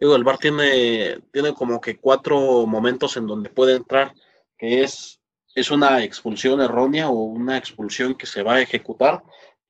Digo, 0.00 0.16
el 0.16 0.24
bar 0.24 0.38
tiene, 0.38 1.20
tiene 1.32 1.54
como 1.54 1.80
que 1.80 1.98
cuatro 1.98 2.66
momentos 2.66 3.16
en 3.16 3.26
donde 3.26 3.48
puede 3.48 3.76
entrar, 3.76 4.14
que 4.58 4.82
es, 4.82 5.19
es 5.54 5.70
una 5.70 6.02
expulsión 6.02 6.60
errónea 6.60 7.08
o 7.08 7.14
una 7.14 7.56
expulsión 7.56 8.14
que 8.14 8.26
se 8.26 8.42
va 8.42 8.54
a 8.54 8.60
ejecutar 8.60 9.22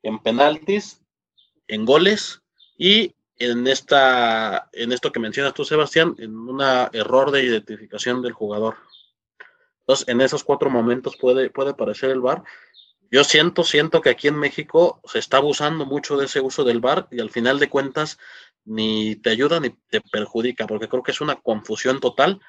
en 0.03 0.19
penaltis, 0.19 1.03
en 1.69 1.85
goles 1.85 2.43
y 2.77 3.15
en, 3.39 3.67
esta, 3.67 4.69
en 4.73 4.93
esto 4.93 5.13
que 5.13 5.21
mencionas 5.21 5.55
tú, 5.55 5.65
Sebastián, 5.65 6.15
en 6.19 6.37
un 6.37 6.61
error 6.93 7.31
de 7.31 7.45
identificación 7.45 8.23
del 8.23 8.33
jugador. 8.33 8.77
Entonces, 9.81 10.09
en 10.09 10.21
esos 10.21 10.45
cuatro 10.45 10.71
momentos 10.71 11.17
puede, 11.17 11.51
puede 11.51 11.71
aparecer 11.71 12.11
el 12.11 12.21
VAR. 12.21 12.45
Yo 13.11 13.25
siento, 13.25 13.65
siento 13.65 14.01
que 14.01 14.11
aquí 14.11 14.29
en 14.29 14.39
México 14.39 15.01
se 15.05 15.19
está 15.19 15.39
abusando 15.39 15.85
mucho 15.85 16.17
de 16.17 16.27
ese 16.27 16.41
uso 16.41 16.63
del 16.63 16.81
VAR 16.81 17.09
y 17.11 17.21
al 17.21 17.31
final 17.31 17.59
de 17.59 17.69
cuentas 17.69 18.19
ni 18.65 19.17
te 19.17 19.31
ayuda 19.31 19.59
ni 19.59 19.71
te 19.89 20.01
perjudica, 20.01 20.67
porque 20.67 20.89
creo 20.89 21.03
que 21.03 21.11
es 21.11 21.21
una 21.21 21.37
confusión 21.37 21.99
total. 21.99 22.41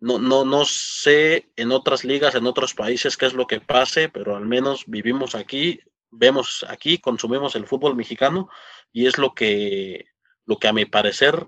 No, 0.00 0.18
no, 0.18 0.44
no 0.44 0.64
sé 0.64 1.50
en 1.56 1.72
otras 1.72 2.04
ligas, 2.04 2.34
en 2.34 2.46
otros 2.46 2.74
países 2.74 3.16
qué 3.16 3.26
es 3.26 3.34
lo 3.34 3.46
que 3.46 3.60
pase, 3.60 4.08
pero 4.08 4.36
al 4.36 4.46
menos 4.46 4.84
vivimos 4.86 5.34
aquí, 5.34 5.80
vemos 6.10 6.64
aquí, 6.68 6.98
consumimos 6.98 7.56
el 7.56 7.66
fútbol 7.66 7.96
mexicano 7.96 8.48
y 8.92 9.06
es 9.06 9.18
lo 9.18 9.34
que 9.34 10.06
lo 10.46 10.58
que 10.58 10.68
a 10.68 10.72
mi 10.72 10.86
parecer 10.86 11.46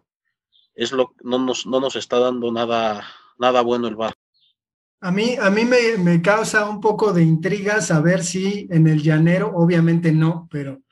es 0.74 0.92
lo 0.92 1.14
no 1.22 1.38
nos, 1.38 1.66
no 1.66 1.80
nos 1.80 1.96
está 1.96 2.18
dando 2.18 2.52
nada, 2.52 3.04
nada 3.38 3.62
bueno 3.62 3.88
el 3.88 3.96
VAR. 3.96 4.14
A 5.02 5.10
mí, 5.10 5.36
a 5.40 5.48
mí 5.48 5.64
me, 5.64 6.20
causa 6.20 6.68
un 6.68 6.80
poco 6.80 7.14
de 7.14 7.22
intriga 7.22 7.80
saber 7.80 8.22
si 8.22 8.68
en 8.70 8.86
el 8.86 9.02
llanero, 9.02 9.50
obviamente 9.54 10.12
no, 10.12 10.46
pero 10.50 10.82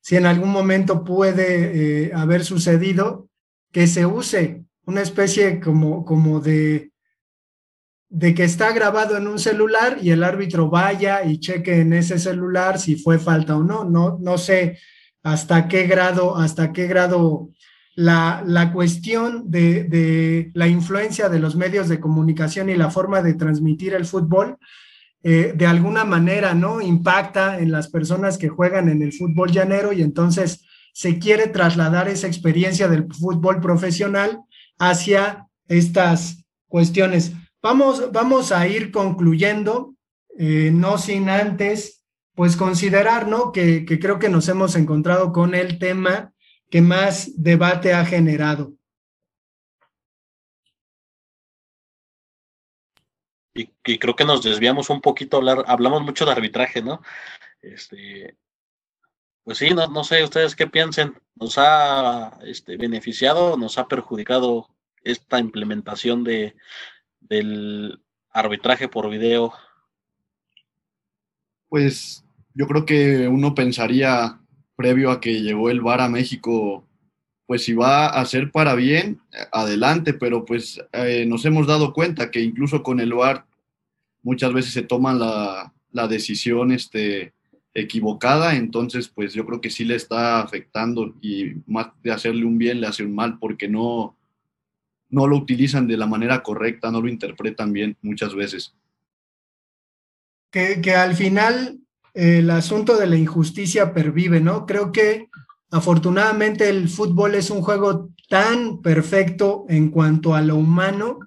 si 0.00 0.16
en 0.16 0.26
algún 0.26 0.50
momento 0.50 1.04
puede 1.04 2.08
eh, 2.08 2.12
haber 2.14 2.44
sucedido 2.44 3.30
que 3.72 3.86
se 3.86 4.04
use 4.04 4.64
una 4.84 5.00
especie 5.00 5.58
como, 5.58 6.04
como 6.04 6.40
de, 6.40 6.92
de 8.08 8.34
que 8.34 8.44
está 8.44 8.72
grabado 8.72 9.16
en 9.16 9.26
un 9.26 9.38
celular 9.38 9.98
y 10.00 10.10
el 10.10 10.22
árbitro 10.22 10.70
vaya 10.70 11.24
y 11.24 11.40
cheque 11.40 11.80
en 11.80 11.92
ese 11.92 12.18
celular 12.18 12.78
si 12.78 12.96
fue 12.96 13.18
falta 13.18 13.56
o 13.56 13.62
no. 13.62 13.84
No, 13.84 14.18
no 14.20 14.38
sé 14.38 14.78
hasta 15.22 15.66
qué 15.68 15.86
grado, 15.86 16.36
hasta 16.36 16.72
qué 16.72 16.86
grado 16.86 17.50
la, 17.96 18.44
la 18.46 18.72
cuestión 18.72 19.50
de, 19.50 19.84
de, 19.84 20.50
la 20.54 20.68
influencia 20.68 21.28
de 21.28 21.40
los 21.40 21.56
medios 21.56 21.88
de 21.88 21.98
comunicación 21.98 22.68
y 22.68 22.76
la 22.76 22.90
forma 22.90 23.22
de 23.22 23.34
transmitir 23.34 23.94
el 23.94 24.04
fútbol, 24.04 24.58
eh, 25.22 25.54
de 25.56 25.66
alguna 25.66 26.04
manera, 26.04 26.54
¿no? 26.54 26.80
Impacta 26.80 27.58
en 27.58 27.72
las 27.72 27.88
personas 27.88 28.38
que 28.38 28.50
juegan 28.50 28.88
en 28.88 29.02
el 29.02 29.12
fútbol 29.12 29.50
llanero 29.50 29.92
y 29.92 30.02
entonces 30.02 30.64
se 30.92 31.18
quiere 31.18 31.48
trasladar 31.48 32.08
esa 32.08 32.26
experiencia 32.26 32.86
del 32.86 33.12
fútbol 33.12 33.60
profesional 33.60 34.42
hacia 34.78 35.48
estas 35.68 36.44
cuestiones. 36.68 37.32
Vamos, 37.62 38.12
vamos 38.12 38.52
a 38.52 38.68
ir 38.68 38.90
concluyendo, 38.92 39.94
eh, 40.38 40.70
no 40.72 40.98
sin 40.98 41.28
antes 41.28 41.96
pues 42.36 42.54
considerar, 42.54 43.26
¿no? 43.26 43.50
Que, 43.50 43.86
creo 43.98 44.18
que 44.18 44.28
nos 44.28 44.46
hemos 44.48 44.76
encontrado 44.76 45.32
con 45.32 45.54
el 45.54 45.78
tema 45.78 46.34
que 46.70 46.82
más 46.82 47.32
debate 47.42 47.94
ha 47.94 48.04
generado. 48.04 48.74
Y, 53.54 53.68
creo 53.98 54.14
que 54.14 54.26
nos 54.26 54.42
desviamos 54.42 54.90
un 54.90 55.00
poquito, 55.00 55.38
hablar, 55.38 55.64
hablamos 55.66 56.02
mucho 56.02 56.26
de 56.26 56.32
arbitraje, 56.32 56.82
¿no? 56.82 57.00
Este, 57.62 58.36
pues 59.42 59.56
sí, 59.56 59.70
no, 59.70 59.86
no 59.86 60.04
sé 60.04 60.22
ustedes 60.22 60.54
qué 60.54 60.66
piensen. 60.66 61.14
¿Nos 61.36 61.56
ha 61.56 62.38
este, 62.42 62.76
beneficiado 62.76 63.54
o 63.54 63.56
nos 63.56 63.78
ha 63.78 63.88
perjudicado 63.88 64.68
esta 65.02 65.38
implementación 65.38 66.22
de, 66.22 66.54
del 67.28 68.00
arbitraje 68.30 68.88
por 68.88 69.10
video? 69.10 69.52
Pues 71.68 72.24
yo 72.54 72.66
creo 72.66 72.86
que 72.86 73.28
uno 73.28 73.54
pensaría, 73.54 74.40
previo 74.76 75.10
a 75.10 75.20
que 75.20 75.42
llegó 75.42 75.70
el 75.70 75.80
VAR 75.80 76.00
a 76.00 76.08
México, 76.08 76.84
pues 77.46 77.64
si 77.64 77.74
va 77.74 78.08
a 78.08 78.24
ser 78.24 78.50
para 78.50 78.74
bien, 78.74 79.20
adelante, 79.52 80.12
pero 80.12 80.44
pues 80.44 80.80
eh, 80.92 81.24
nos 81.26 81.44
hemos 81.44 81.66
dado 81.66 81.92
cuenta 81.92 82.30
que 82.30 82.40
incluso 82.40 82.82
con 82.82 83.00
el 83.00 83.14
VAR 83.14 83.46
muchas 84.22 84.52
veces 84.52 84.72
se 84.72 84.82
toma 84.82 85.14
la, 85.14 85.72
la 85.92 86.08
decisión 86.08 86.72
este, 86.72 87.32
equivocada, 87.76 88.56
entonces 88.56 89.08
pues 89.08 89.34
yo 89.34 89.44
creo 89.44 89.60
que 89.60 89.70
sí 89.70 89.84
le 89.84 89.96
está 89.96 90.40
afectando 90.40 91.14
y 91.20 91.56
más 91.66 91.88
de 92.02 92.10
hacerle 92.10 92.44
un 92.44 92.58
bien 92.58 92.80
le 92.80 92.86
hace 92.86 93.04
un 93.04 93.14
mal 93.14 93.38
porque 93.38 93.68
no, 93.68 94.15
no 95.08 95.26
lo 95.26 95.36
utilizan 95.36 95.86
de 95.86 95.96
la 95.96 96.06
manera 96.06 96.42
correcta, 96.42 96.90
no 96.90 97.00
lo 97.00 97.08
interpretan 97.08 97.72
bien 97.72 97.96
muchas 98.02 98.34
veces. 98.34 98.74
Que, 100.50 100.94
al 100.94 101.14
final 101.14 101.80
el 102.14 102.50
asunto 102.50 102.96
de 102.96 103.06
la 103.06 103.16
injusticia 103.16 103.92
pervive, 103.92 104.40
¿no? 104.40 104.64
Creo 104.64 104.90
que 104.90 105.28
afortunadamente 105.70 106.68
el 106.70 106.88
fútbol 106.88 107.34
es 107.34 107.50
un 107.50 107.60
juego 107.60 108.10
tan 108.28 108.80
perfecto 108.80 109.66
en 109.68 109.90
cuanto 109.90 110.34
a 110.34 110.40
lo 110.40 110.56
humano 110.56 111.18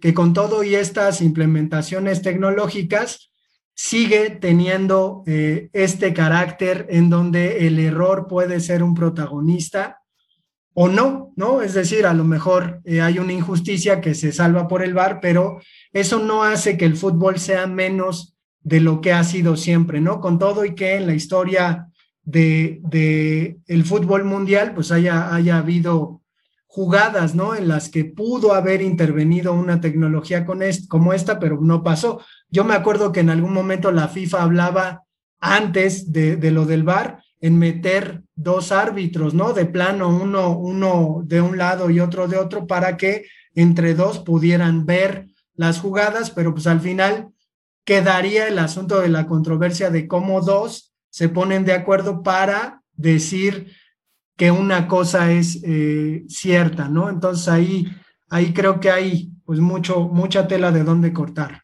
que 0.00 0.12
con 0.12 0.32
todo 0.32 0.64
y 0.64 0.74
estas 0.74 1.20
implementaciones 1.22 2.22
tecnológicas 2.22 3.30
sigue 3.72 4.30
teniendo 4.30 5.22
eh, 5.26 5.70
este 5.72 6.12
carácter 6.12 6.86
en 6.90 7.08
donde 7.08 7.68
el 7.68 7.78
error 7.78 8.26
puede 8.26 8.58
ser 8.58 8.82
un 8.82 8.94
protagonista 8.94 10.01
o 10.74 10.88
no, 10.88 11.32
¿no? 11.36 11.62
Es 11.62 11.74
decir, 11.74 12.06
a 12.06 12.14
lo 12.14 12.24
mejor 12.24 12.80
eh, 12.84 13.00
hay 13.00 13.18
una 13.18 13.32
injusticia 13.32 14.00
que 14.00 14.14
se 14.14 14.32
salva 14.32 14.68
por 14.68 14.82
el 14.82 14.94
VAR, 14.94 15.20
pero 15.20 15.60
eso 15.92 16.18
no 16.18 16.44
hace 16.44 16.76
que 16.76 16.86
el 16.86 16.96
fútbol 16.96 17.38
sea 17.38 17.66
menos 17.66 18.34
de 18.60 18.80
lo 18.80 19.00
que 19.00 19.12
ha 19.12 19.24
sido 19.24 19.56
siempre, 19.56 20.00
¿no? 20.00 20.20
Con 20.20 20.38
todo 20.38 20.64
y 20.64 20.74
que 20.74 20.94
en 20.94 21.06
la 21.06 21.14
historia 21.14 21.88
de, 22.22 22.80
de 22.84 23.58
el 23.66 23.84
fútbol 23.84 24.24
mundial, 24.24 24.72
pues 24.74 24.92
haya, 24.92 25.34
haya 25.34 25.58
habido 25.58 26.22
jugadas, 26.66 27.34
¿no? 27.34 27.54
En 27.54 27.68
las 27.68 27.90
que 27.90 28.06
pudo 28.06 28.54
haber 28.54 28.80
intervenido 28.80 29.52
una 29.52 29.80
tecnología 29.80 30.46
con 30.46 30.60
como 30.88 31.12
esta, 31.12 31.38
pero 31.38 31.60
no 31.60 31.82
pasó. 31.82 32.22
Yo 32.48 32.64
me 32.64 32.74
acuerdo 32.74 33.12
que 33.12 33.20
en 33.20 33.28
algún 33.28 33.52
momento 33.52 33.92
la 33.92 34.08
FIFA 34.08 34.42
hablaba 34.42 35.02
antes 35.38 36.12
de, 36.12 36.36
de 36.36 36.50
lo 36.50 36.64
del 36.64 36.84
VAR 36.84 37.22
en 37.42 37.58
meter 37.58 38.22
dos 38.36 38.72
árbitros, 38.72 39.34
¿no? 39.34 39.52
De 39.52 39.66
plano, 39.66 40.08
uno, 40.08 40.56
uno 40.56 41.22
de 41.24 41.42
un 41.42 41.58
lado 41.58 41.90
y 41.90 42.00
otro 42.00 42.28
de 42.28 42.38
otro, 42.38 42.66
para 42.66 42.96
que 42.96 43.26
entre 43.54 43.94
dos 43.94 44.20
pudieran 44.20 44.86
ver 44.86 45.26
las 45.54 45.80
jugadas, 45.80 46.30
pero 46.30 46.54
pues 46.54 46.66
al 46.68 46.80
final 46.80 47.28
quedaría 47.84 48.46
el 48.46 48.58
asunto 48.58 49.00
de 49.00 49.08
la 49.08 49.26
controversia 49.26 49.90
de 49.90 50.06
cómo 50.06 50.40
dos 50.40 50.94
se 51.10 51.28
ponen 51.28 51.64
de 51.64 51.74
acuerdo 51.74 52.22
para 52.22 52.82
decir 52.92 53.72
que 54.36 54.52
una 54.52 54.86
cosa 54.86 55.32
es 55.32 55.60
eh, 55.64 56.24
cierta, 56.28 56.88
¿no? 56.88 57.10
Entonces 57.10 57.48
ahí, 57.48 57.88
ahí 58.30 58.54
creo 58.54 58.78
que 58.78 58.90
hay 58.90 59.32
pues 59.44 59.58
mucho, 59.58 60.08
mucha 60.08 60.46
tela 60.46 60.70
de 60.70 60.84
dónde 60.84 61.12
cortar. 61.12 61.61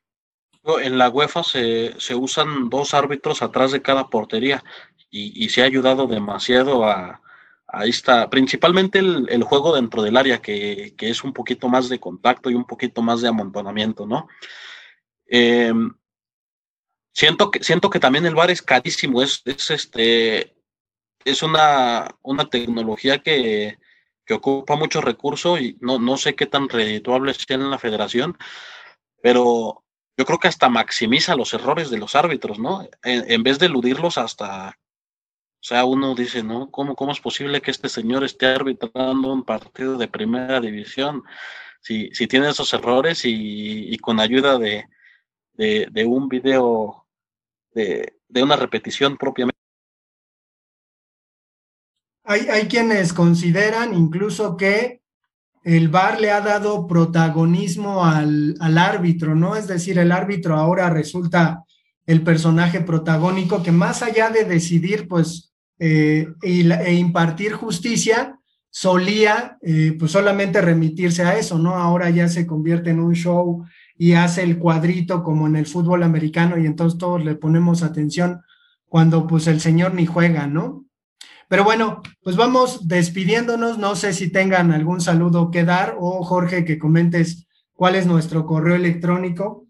En 0.80 0.98
la 0.98 1.08
UEFA 1.08 1.42
se, 1.42 1.94
se 1.98 2.14
usan 2.14 2.68
dos 2.68 2.94
árbitros 2.94 3.42
atrás 3.42 3.72
de 3.72 3.82
cada 3.82 4.08
portería 4.08 4.62
y, 5.10 5.44
y 5.44 5.48
se 5.48 5.62
ha 5.62 5.66
ayudado 5.66 6.06
demasiado 6.06 6.84
a, 6.84 7.22
a 7.66 7.84
esta, 7.86 8.28
principalmente 8.28 8.98
el, 8.98 9.26
el, 9.30 9.42
juego 9.42 9.74
dentro 9.74 10.02
del 10.02 10.16
área, 10.16 10.42
que, 10.42 10.94
que, 10.96 11.08
es 11.10 11.24
un 11.24 11.32
poquito 11.32 11.68
más 11.68 11.88
de 11.88 11.98
contacto 11.98 12.50
y 12.50 12.54
un 12.54 12.66
poquito 12.66 13.02
más 13.02 13.22
de 13.22 13.28
amontonamiento, 13.28 14.06
¿no? 14.06 14.28
Eh, 15.26 15.72
Siento 17.18 17.50
que, 17.50 17.64
siento 17.64 17.90
que 17.90 17.98
también 17.98 18.26
el 18.26 18.36
bar 18.36 18.48
es 18.52 18.62
carísimo, 18.62 19.22
es, 19.22 19.42
es 19.44 19.72
este, 19.72 20.54
es 21.24 21.42
una, 21.42 22.06
una 22.22 22.48
tecnología 22.48 23.18
que, 23.18 23.76
que 24.24 24.34
ocupa 24.34 24.76
mucho 24.76 25.00
recurso 25.00 25.58
y 25.58 25.76
no, 25.80 25.98
no 25.98 26.16
sé 26.16 26.36
qué 26.36 26.46
tan 26.46 26.68
redituable 26.68 27.34
sea 27.34 27.56
en 27.56 27.72
la 27.72 27.78
federación, 27.80 28.38
pero 29.20 29.84
yo 30.18 30.24
creo 30.24 30.40
que 30.40 30.48
hasta 30.48 30.68
maximiza 30.68 31.36
los 31.36 31.54
errores 31.54 31.90
de 31.90 31.98
los 31.98 32.16
árbitros, 32.16 32.58
¿no? 32.58 32.88
En, 33.04 33.42
vez 33.44 33.60
de 33.60 33.66
eludirlos 33.66 34.18
hasta, 34.18 34.70
o 34.70 35.62
sea, 35.62 35.84
uno 35.84 36.16
dice, 36.16 36.42
¿no? 36.42 36.72
¿Cómo, 36.72 36.96
¿Cómo 36.96 37.12
es 37.12 37.20
posible 37.20 37.62
que 37.62 37.70
este 37.70 37.88
señor 37.88 38.24
esté 38.24 38.46
arbitrando 38.46 39.32
un 39.32 39.44
partido 39.44 39.96
de 39.96 40.08
primera 40.08 40.60
división 40.60 41.22
si, 41.80 42.10
si 42.14 42.26
tiene 42.26 42.48
esos 42.48 42.74
errores 42.74 43.24
y, 43.24 43.94
y 43.94 43.98
con 43.98 44.18
ayuda 44.18 44.58
de, 44.58 44.86
de, 45.52 45.86
de 45.88 46.04
un 46.04 46.28
video 46.28 47.06
de, 47.70 48.18
de 48.26 48.42
una 48.42 48.56
repetición 48.56 49.16
propiamente. 49.16 49.56
Hay, 52.24 52.48
hay, 52.48 52.66
quienes 52.66 53.12
consideran 53.12 53.94
incluso 53.94 54.56
que 54.56 55.00
el 55.76 55.88
VAR 55.88 56.18
le 56.18 56.30
ha 56.30 56.40
dado 56.40 56.86
protagonismo 56.86 58.06
al, 58.06 58.56
al, 58.58 58.78
árbitro, 58.78 59.34
¿no? 59.34 59.54
Es 59.54 59.66
decir, 59.66 59.98
el 59.98 60.12
árbitro 60.12 60.56
ahora 60.56 60.88
resulta 60.88 61.62
el 62.06 62.22
personaje 62.22 62.80
protagónico 62.80 63.62
que 63.62 63.70
más 63.70 64.02
allá 64.02 64.30
de 64.30 64.44
decidir, 64.44 65.06
pues, 65.08 65.52
eh, 65.78 66.26
e 66.42 66.94
impartir 66.94 67.52
justicia, 67.52 68.38
solía, 68.70 69.58
eh, 69.60 69.94
pues, 69.98 70.12
solamente 70.12 70.62
remitirse 70.62 71.22
a 71.22 71.38
eso, 71.38 71.58
¿no? 71.58 71.74
Ahora 71.74 72.08
ya 72.08 72.28
se 72.28 72.46
convierte 72.46 72.88
en 72.88 73.00
un 73.00 73.14
show 73.14 73.62
y 73.98 74.14
hace 74.14 74.44
el 74.44 74.58
cuadrito 74.58 75.22
como 75.22 75.46
en 75.46 75.56
el 75.56 75.66
fútbol 75.66 76.02
americano 76.02 76.56
y 76.56 76.64
entonces 76.64 76.98
todos 76.98 77.22
le 77.22 77.34
ponemos 77.34 77.82
atención 77.82 78.40
cuando 78.86 79.26
pues 79.26 79.46
el 79.46 79.60
señor 79.60 79.92
ni 79.92 80.06
juega, 80.06 80.46
¿no? 80.46 80.86
Pero 81.48 81.64
bueno, 81.64 82.02
pues 82.22 82.36
vamos 82.36 82.86
despidiéndonos, 82.88 83.78
no 83.78 83.96
sé 83.96 84.12
si 84.12 84.30
tengan 84.30 84.70
algún 84.72 85.00
saludo 85.00 85.50
que 85.50 85.64
dar 85.64 85.96
o 85.98 86.22
Jorge 86.22 86.64
que 86.64 86.78
comentes 86.78 87.48
cuál 87.72 87.94
es 87.94 88.06
nuestro 88.06 88.44
correo 88.44 88.76
electrónico. 88.76 89.66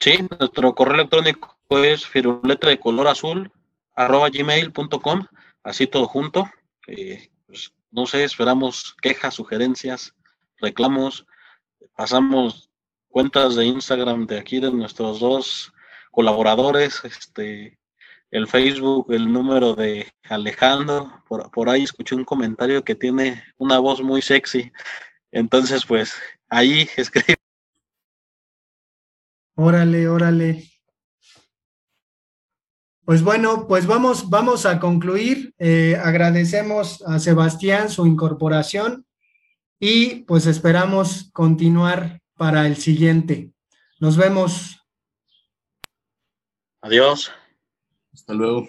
Sí, 0.00 0.18
nuestro 0.38 0.74
correo 0.74 0.94
electrónico 0.94 1.56
es 1.70 2.04
firuleta 2.04 2.68
de 2.68 2.80
color 2.80 3.06
azul 3.06 3.52
arroba 3.94 4.30
gmail.com, 4.30 5.26
así 5.62 5.86
todo 5.86 6.06
junto. 6.06 6.50
Eh, 6.88 7.30
pues, 7.46 7.72
no 7.92 8.06
sé, 8.06 8.24
esperamos 8.24 8.96
quejas, 9.00 9.34
sugerencias, 9.34 10.14
reclamos, 10.58 11.24
pasamos 11.94 12.70
cuentas 13.08 13.54
de 13.54 13.66
Instagram 13.66 14.26
de 14.26 14.38
aquí 14.38 14.58
de 14.58 14.72
nuestros 14.72 15.20
dos 15.20 15.72
colaboradores, 16.10 17.04
este, 17.04 17.78
el 18.32 18.48
Facebook, 18.48 19.12
el 19.12 19.30
número 19.30 19.74
de 19.74 20.10
Alejandro, 20.24 21.22
por, 21.28 21.50
por 21.50 21.68
ahí 21.68 21.82
escuché 21.82 22.14
un 22.14 22.24
comentario 22.24 22.82
que 22.82 22.94
tiene 22.94 23.44
una 23.58 23.78
voz 23.78 24.02
muy 24.02 24.22
sexy, 24.22 24.72
entonces 25.30 25.84
pues 25.84 26.14
ahí 26.48 26.88
escribe. 26.96 27.36
Órale, 29.54 30.08
órale. 30.08 30.64
Pues 33.04 33.22
bueno, 33.22 33.66
pues 33.68 33.86
vamos, 33.86 34.30
vamos 34.30 34.64
a 34.64 34.80
concluir. 34.80 35.54
Eh, 35.58 36.00
agradecemos 36.02 37.02
a 37.02 37.18
Sebastián 37.18 37.90
su 37.90 38.06
incorporación 38.06 39.04
y 39.78 40.22
pues 40.22 40.46
esperamos 40.46 41.28
continuar 41.32 42.22
para 42.38 42.66
el 42.66 42.76
siguiente. 42.76 43.52
Nos 44.00 44.16
vemos. 44.16 44.80
Adiós. 46.80 47.30
Hasta 48.22 48.34
luego. 48.34 48.68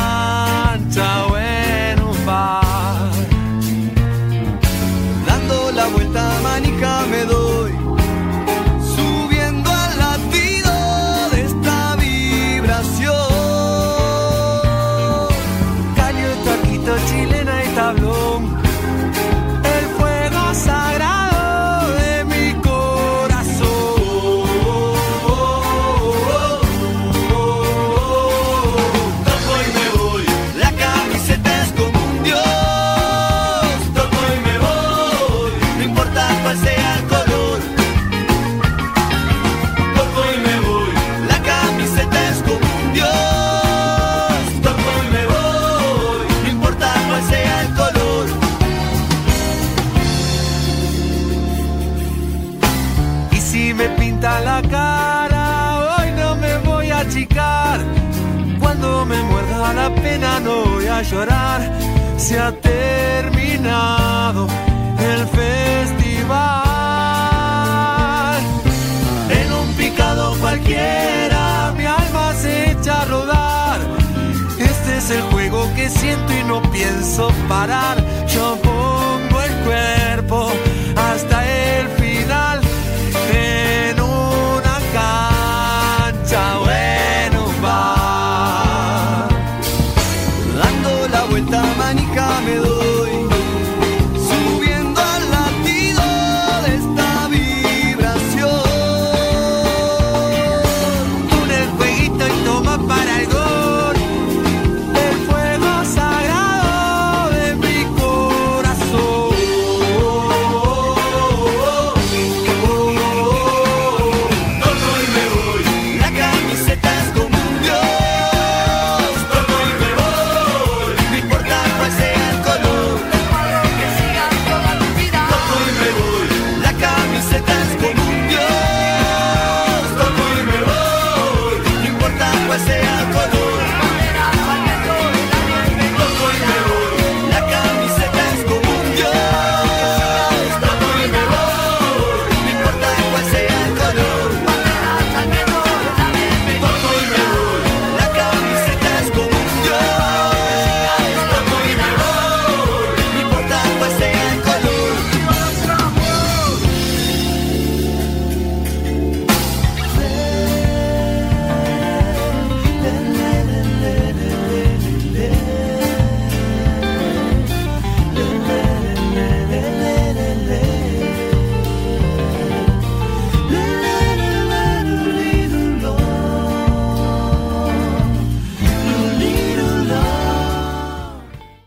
Pienso 76.81 77.29
parar. 77.47 78.00